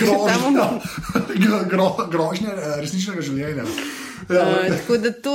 [0.00, 0.66] Grožnja,
[1.42, 3.66] gro, gro, grožnja eh, resničnega življenja.
[3.66, 3.68] Ja,
[4.22, 5.32] Uh, tako da to,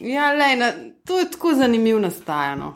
[0.00, 0.70] ja, lej, na,
[1.04, 2.70] to je tako zanimivo nastajano.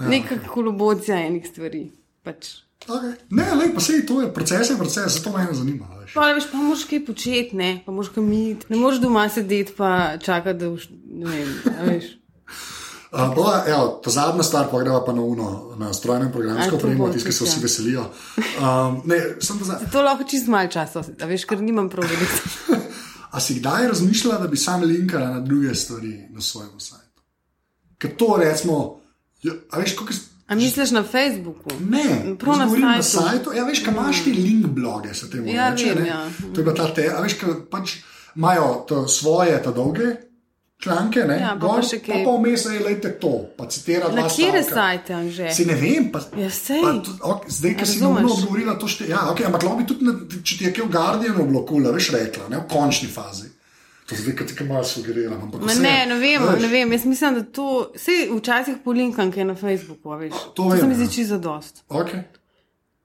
[0.00, 1.82] Ja, Neka kolobocija enih stvari.
[2.24, 2.48] Pač.
[2.86, 3.12] okay.
[3.36, 5.97] Ne, lej, pa sej, to je proces, je proces, zato me ne zanima.
[6.08, 6.14] Veš.
[6.14, 8.66] Pa, veš, pa moraš kaj početi, ne, pa moraš kaj miti.
[8.72, 11.50] Ne moreš doma sedeti pa čakati, da boš, ne vem,
[11.84, 12.04] veš.
[13.12, 16.78] Uh, bo, evo, ta zadnja stvar, pa greva pa na uno, na strojno programsko A,
[16.78, 18.06] to opremo, tisti, ki se vsi veselijo.
[18.36, 22.80] Um, ne, za, To lahko čist malo časa, veš, ker nimam prav veliko.
[23.34, 27.22] a si kdaj razmišljala, da bi sam linkala na druge stvari na svojem sajtu?
[27.98, 29.00] Ker to recimo,
[29.70, 30.12] a veš, kako
[30.48, 31.70] A misliš na Facebooku?
[31.82, 32.04] Ne,
[32.36, 33.22] prav na govorim na sajtu.
[33.22, 33.52] sajtu.
[33.52, 35.84] Ja, veš, kaj imaš ti link bloge, se temu Ja, reče.
[35.86, 36.08] vem, ne?
[36.08, 36.22] ja.
[36.46, 37.96] To je bila ta te, a veš, kaj pač
[38.34, 40.14] imajo to svoje, ta dolge
[40.78, 41.36] članke, ne?
[41.36, 42.14] Ja, pa Gor, pa še kaj.
[42.14, 44.62] Pa pa vmes je, lejte to, pa citira Na stavka.
[44.64, 45.50] sajte, Anže?
[45.50, 46.80] Si ne vem, pa, Ja, sej.
[46.80, 49.86] pa tudi, ok, zdaj, ki si uno odgovorila, to šte, ja, okay, ampak lahko bi
[49.86, 53.10] tudi, na, če ti je kaj v Guardianu bilo kul, veš, rekla, ne, v končni
[53.10, 53.47] fazi.
[54.08, 55.50] To zdaj, ki ti kaj malo sugeriram.
[55.52, 56.92] vse, ne, ne vem, veš, ne vem.
[56.92, 60.32] Jaz mislim, da to, vse včasih polinkam, kaj je na Facebooku, a veš.
[60.32, 60.98] To To, vem, se mi ja.
[61.02, 61.82] zdi čisto dost.
[61.88, 62.22] Okay.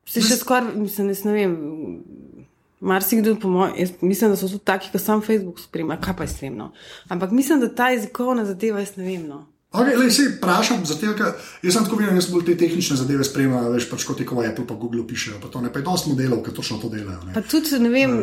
[0.08, 1.58] Se še skoraj, mislim, jaz ne vem.
[2.84, 6.34] Marsikdo, po mojem, mislim, da so tudi taki, ki sam Facebook spremlja, kaj pa je
[6.36, 6.72] slemno.
[7.12, 9.28] Ampak mislim, da ta jezikovna zadeva, jaz ne vem.
[9.28, 9.44] No.
[9.74, 11.32] Okay, lej, sej, prašam, zato, ker
[11.66, 14.68] jaz sem tako videl, jaz bolj te tehnične zadeve spremljam, veš, pač kot ko Apple
[14.70, 17.24] pa Google pišejo, pa to ne, pa je dosti modelov, ki točno to delajo.
[17.26, 17.34] Ne.
[17.34, 18.14] Pa tudi ne vem,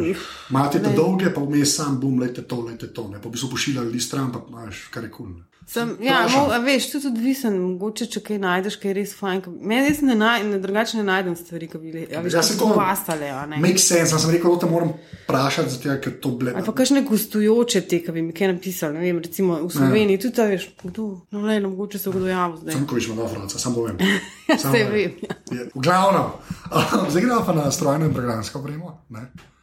[0.50, 3.50] Imate te dolge, pa vmes sam, bum, lejte to, lejte to, ne, pa bi so
[3.50, 5.26] pošiljali stran, pa imaš, kar je kul.
[5.26, 9.40] Cool, sem, ja, mo, veš, tudi odvisen, mogoče če kaj najdeš, kaj je res fajn.
[9.62, 12.38] Meni res ne, naj, ne drugače ne najdem stvari, ki bi bile, a veš, Ja,
[12.38, 13.28] ja, se se to- pastale.
[13.56, 14.90] Make sense, sem rekel, da te moram
[15.20, 16.52] vprašati, zato ker to ble.
[16.52, 20.16] Ali pa kakšne gostujoče te, ki bi mi kaj napisali, ne vem, recimo v Sloveniji,
[20.16, 20.22] ja.
[20.22, 22.74] tudi, a veš, kdo, no, le, mogoče se kdo javil zdaj.
[22.74, 23.96] Sem kojiš, ima Franca, sam povem.
[24.48, 24.90] Ja, saj povem.
[24.90, 25.12] vem,
[25.52, 25.68] ja.
[25.70, 26.32] V glavnem,
[27.10, 28.96] zdaj gremo pa na strojno in programsko opremo.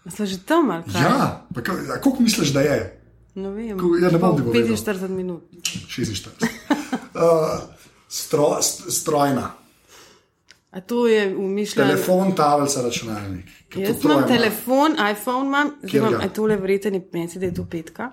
[0.07, 1.01] Smo že tam, ali kaj?
[1.01, 2.77] Ja, pa ka- a koliko misliš, da je?
[3.37, 3.77] Ne vem.
[3.77, 4.77] Ko- ja, ne bom povedal.
[4.77, 5.43] 45 minut.
[5.61, 6.27] 46.
[7.13, 7.61] Uh,
[8.19, 9.51] stro, st, strojna.
[10.71, 11.89] A to je umišljeno.
[11.89, 13.45] Telefon, tablica, računalnik.
[13.75, 14.27] Jaz imam ima.
[14.27, 18.11] telefon, iPhone imam, zdaj imam, a tole verjete, ni meni se da je to petka.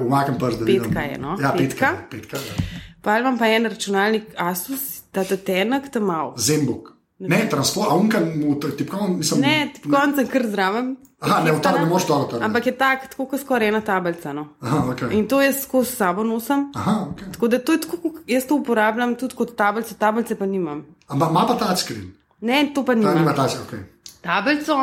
[0.00, 1.02] Umakam prst, da Petka vidim.
[1.12, 1.36] je, no.
[1.40, 1.92] Ja, petka.
[2.10, 2.36] Petka.
[2.36, 2.54] petka ja.
[3.02, 6.34] Pa imam pa en računalnik Asus, ta tenek tam mal.
[6.36, 6.97] Zembuk.
[7.18, 9.40] Ne, transport, a unka mu tipkovno nisem.
[9.42, 10.92] Ne, konca kar zraven.
[11.18, 12.38] Aha, ne, v ta ne moreš to avto.
[12.38, 14.30] Ampak je tak, tako kot skoraj ena tablica.
[14.32, 14.44] No.
[14.62, 15.02] Aha, ok.
[15.18, 16.68] In to jaz skozi sabo nosim.
[16.78, 17.24] Aha, ok.
[17.34, 20.84] Tako da to je tako, kot jaz to uporabljam tudi kot tablico, tablice pa nimam.
[21.08, 22.06] Ampak ima pa touchscreen.
[22.40, 23.34] Ne, to pa Ta nima nimam.
[23.34, 24.22] touchscreen, ok.
[24.22, 24.78] Tablico,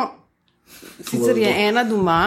[1.08, 2.20] sicer je ena doma,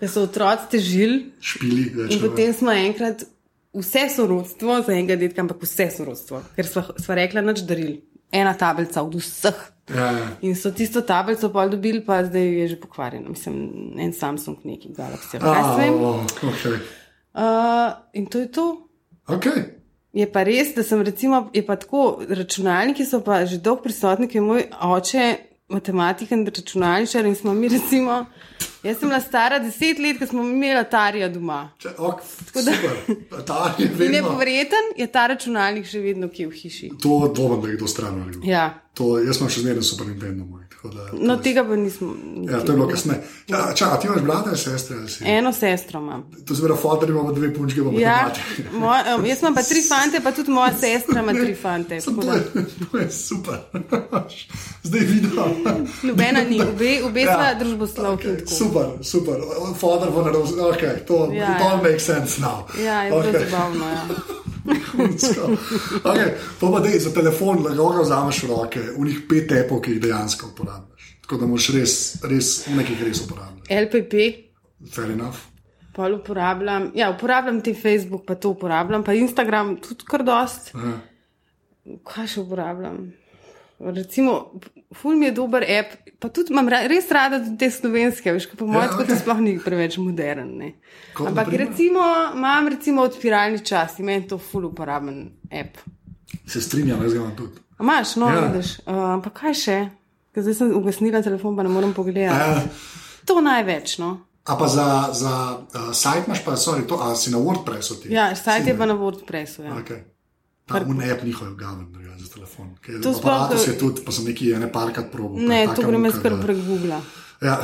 [0.00, 1.20] ker so otroci težili.
[1.44, 2.16] Špili, več.
[2.16, 3.28] In potem smo enkrat
[3.74, 6.88] vse sorodstvo, za enega detka, ampak vse sorodstvo, ker smo,
[7.20, 7.94] rekli, nič daril.
[8.34, 9.60] Ena tablica od vseh.
[9.94, 10.26] Ja, ja.
[10.42, 13.28] In so tisto tablico pol dobili, pa zdaj je že pokvarjena.
[13.30, 13.56] Mislim,
[14.00, 15.38] en Samsung, neki Galaxy.
[15.38, 15.94] ali Kaj A, se vem.
[15.94, 16.12] o,
[16.50, 16.64] ok.
[17.34, 18.66] Uh, in to je to.
[19.28, 19.46] Ok.
[20.14, 24.28] Je pa res, da sem recimo, je pa tako, računalniki so pa že dolgo prisotni,
[24.30, 25.24] ker je moj oče
[25.68, 28.24] matematik in računalničar in smo mi recimo,
[28.84, 31.70] jaz sem bila stara deset let, ko smo imeli Atarija doma.
[31.78, 32.96] Če, ok, super.
[33.44, 34.12] Ta je In vedno.
[34.18, 36.90] nepovreten je ta računalnik še vedno kje v hiši.
[36.98, 38.40] To dvomim, da je kdo stran naredil.
[38.46, 40.60] Ja, To, jaz sem še zmeraj super Nintendo moj.
[40.70, 42.14] tako Da, no je- tega pa nismo.
[42.44, 43.24] Ja, to je bilo kasneje.
[43.48, 44.96] Ja, a ti imaš brata ali sestre?
[44.96, 45.24] ali si?
[45.26, 46.22] Eno sestro imam.
[46.40, 48.30] To se pravi, fotor ima dve punčke, pa Ja,
[48.74, 51.98] moj, um, jaz imam pa tri fante, pa tudi moja sestra ima tri fante.
[51.98, 52.44] Tako To da- je,
[52.82, 53.58] to je super.
[54.84, 55.30] Zdaj vidim.
[56.02, 57.34] Nobena ni, obe, obe Ja.
[57.34, 58.28] sva družboslovki.
[58.28, 58.50] in tako.
[58.74, 59.36] Super, super.
[59.78, 61.82] Fotor bo naredil, okay, to, Ja, it all ja.
[61.82, 62.66] makes sense now.
[62.84, 63.46] Ja, je Okej.
[63.46, 63.84] zabavno.
[63.86, 64.02] Ja.
[66.10, 69.82] okay, to pa dej za telefon, lahko ga vzameš v roke, v njih pet tepov,
[69.84, 71.10] ki jih dejansko uporabljaš.
[71.24, 71.94] Tako da moraš res,
[72.24, 73.68] res nekaj res uporabljati.
[73.70, 74.14] LPP,
[74.92, 75.38] Fair enough.
[75.94, 76.90] pol uporabljam.
[76.94, 80.72] Ja, uporabljam ti Facebook, pa to uporabljam, pa Instagram tudi kar dost.
[80.74, 80.96] Aha.
[82.04, 83.12] Kaj še uporabljam?
[83.84, 84.52] Recimo,
[84.92, 88.64] ful mi je dober app, pa tudi imam ra res rada te slovenske, veš, pa
[88.64, 89.06] moj Ja, okej.
[89.06, 90.56] to sploh ni preveč modern.
[90.56, 90.74] Ne.
[91.14, 91.68] Kot Ampak na primer?
[91.68, 92.00] recimo,
[92.34, 95.76] imam recimo odpiralni čas in meni to ful uporaben app.
[96.46, 97.60] Se strinjam, jaz ga imam tudi.
[97.78, 98.34] A Imaš, no, Ja.
[98.34, 98.48] ja.
[98.48, 98.78] vidiš.
[98.78, 99.78] Uh, pa kaj še?
[100.32, 102.30] Ker Zdaj sem ugasnila telefon, pa ne morem pogledati.
[102.30, 102.62] Ja.
[103.24, 104.20] To največ, no.
[104.44, 105.34] A pa za, za
[105.74, 108.12] uh, sajt imaš pa, sorry, to, si na WordPressu ti?
[108.12, 109.62] Ja, sajt je pa na WordPressu.
[109.64, 109.74] Ja.
[109.74, 110.04] Okay.
[110.66, 112.74] Ta un app njihov gaven, da ga za telefon.
[112.80, 115.38] Ker To To sploh- je tudi, pa sem neki ene parkrat probil.
[115.38, 117.00] pa Ne, to taka grem jaz muka, kar da- prek Google.
[117.40, 117.56] Ja.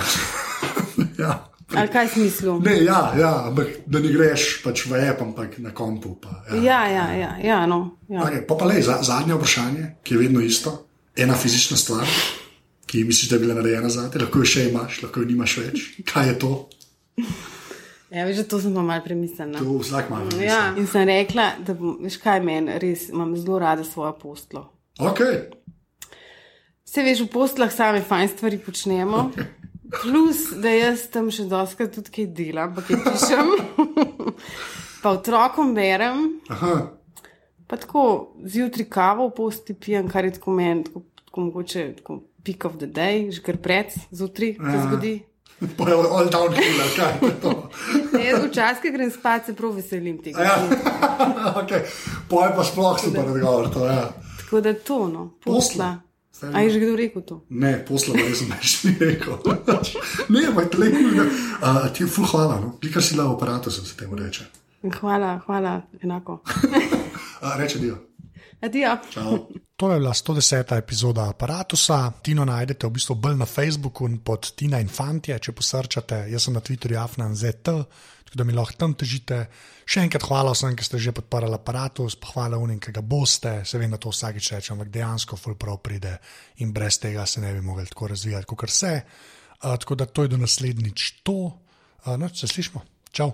[1.18, 1.32] ja.
[1.70, 2.58] Ali kaj smislu?
[2.60, 6.16] Ne, ja, ja, ampak da ne greš pač v app, ampak na kompu.
[6.16, 6.56] Pa, ja.
[6.58, 7.98] Ja, ja, ja, ja, no.
[8.08, 8.22] Ja.
[8.22, 10.72] Okay, pa pa le, za, zadnje vprašanje, ki je vedno isto.
[11.16, 12.06] Ena fizična stvar,
[12.86, 15.56] ki misliš, da je bila narejena za te, lahko jo še imaš, lahko jo nimaš
[15.58, 15.76] več.
[16.04, 16.50] Kaj je to?
[18.10, 19.60] Ja, veš, to sem pa mal premislila.
[19.62, 20.20] To vsak ima.
[20.42, 24.64] Ja, in sem rekla, da bom, veš kaj meni, res imam zelo rada svojo postlo.
[24.98, 25.44] Okay.
[26.82, 29.28] Vse veš, v postlah same fajn stvari počnemo.
[30.02, 33.48] Plus, da jaz tam še doskrat tudi kaj delam, pa kaj pišem.
[35.02, 36.74] pa otrokom berem, Aha,
[37.70, 42.20] pa tako zjutraj kavo v posti pijem, kar je tako meni, tako, tako mogoče tako
[42.42, 45.14] pick of the day, že kar pred, zjutraj se zgodi.
[45.76, 47.70] Pa je all downhill, kaj je to.
[48.46, 50.42] Včasih, ko grem spat, se prav veselim tega.
[50.42, 50.56] Ja.
[51.62, 51.84] okay.
[52.28, 53.68] Poje pa sploh super odgovor.
[53.74, 54.12] To, ja.
[54.38, 55.96] Tako da to, no, posla.
[56.30, 56.56] Posla.
[56.56, 57.36] A je že kdo rekel to?
[57.52, 59.36] Ne, posla pa res več ni rekel.
[60.34, 61.20] ne, pa je tle kul.
[61.20, 62.76] Uh, ti je ful hvala, no?
[62.80, 64.48] Klika si la v aparatu, se temu reče.
[65.00, 66.40] Hvala, hvala, enako.
[67.40, 68.09] Uh, reče dio.
[68.60, 68.96] Adijo.
[69.76, 70.78] To je bila 110.
[70.78, 72.12] epizoda aparata.
[72.22, 76.26] Tino najdete v bistvu bolj na Facebooku pod Tina in Fantje, če posrčate.
[76.28, 79.46] Jaz sem na Twitterju afnan.zt, tako da mi lahko tam težite.
[79.88, 83.56] Še enkrat hvala vsem, ki ste že podprli aparatus, pa hvala unim, ki ga boste.
[83.64, 86.18] Se vem, da to vsakič rečem, ampak dejansko ful prav pride
[86.60, 88.92] in brez tega se ne bi mogli tako razvijati, kot se.
[89.64, 91.38] Uh, tako da to je do naslednjič to.
[92.04, 92.84] Uh, no, se slišmo.
[93.10, 93.32] Čau.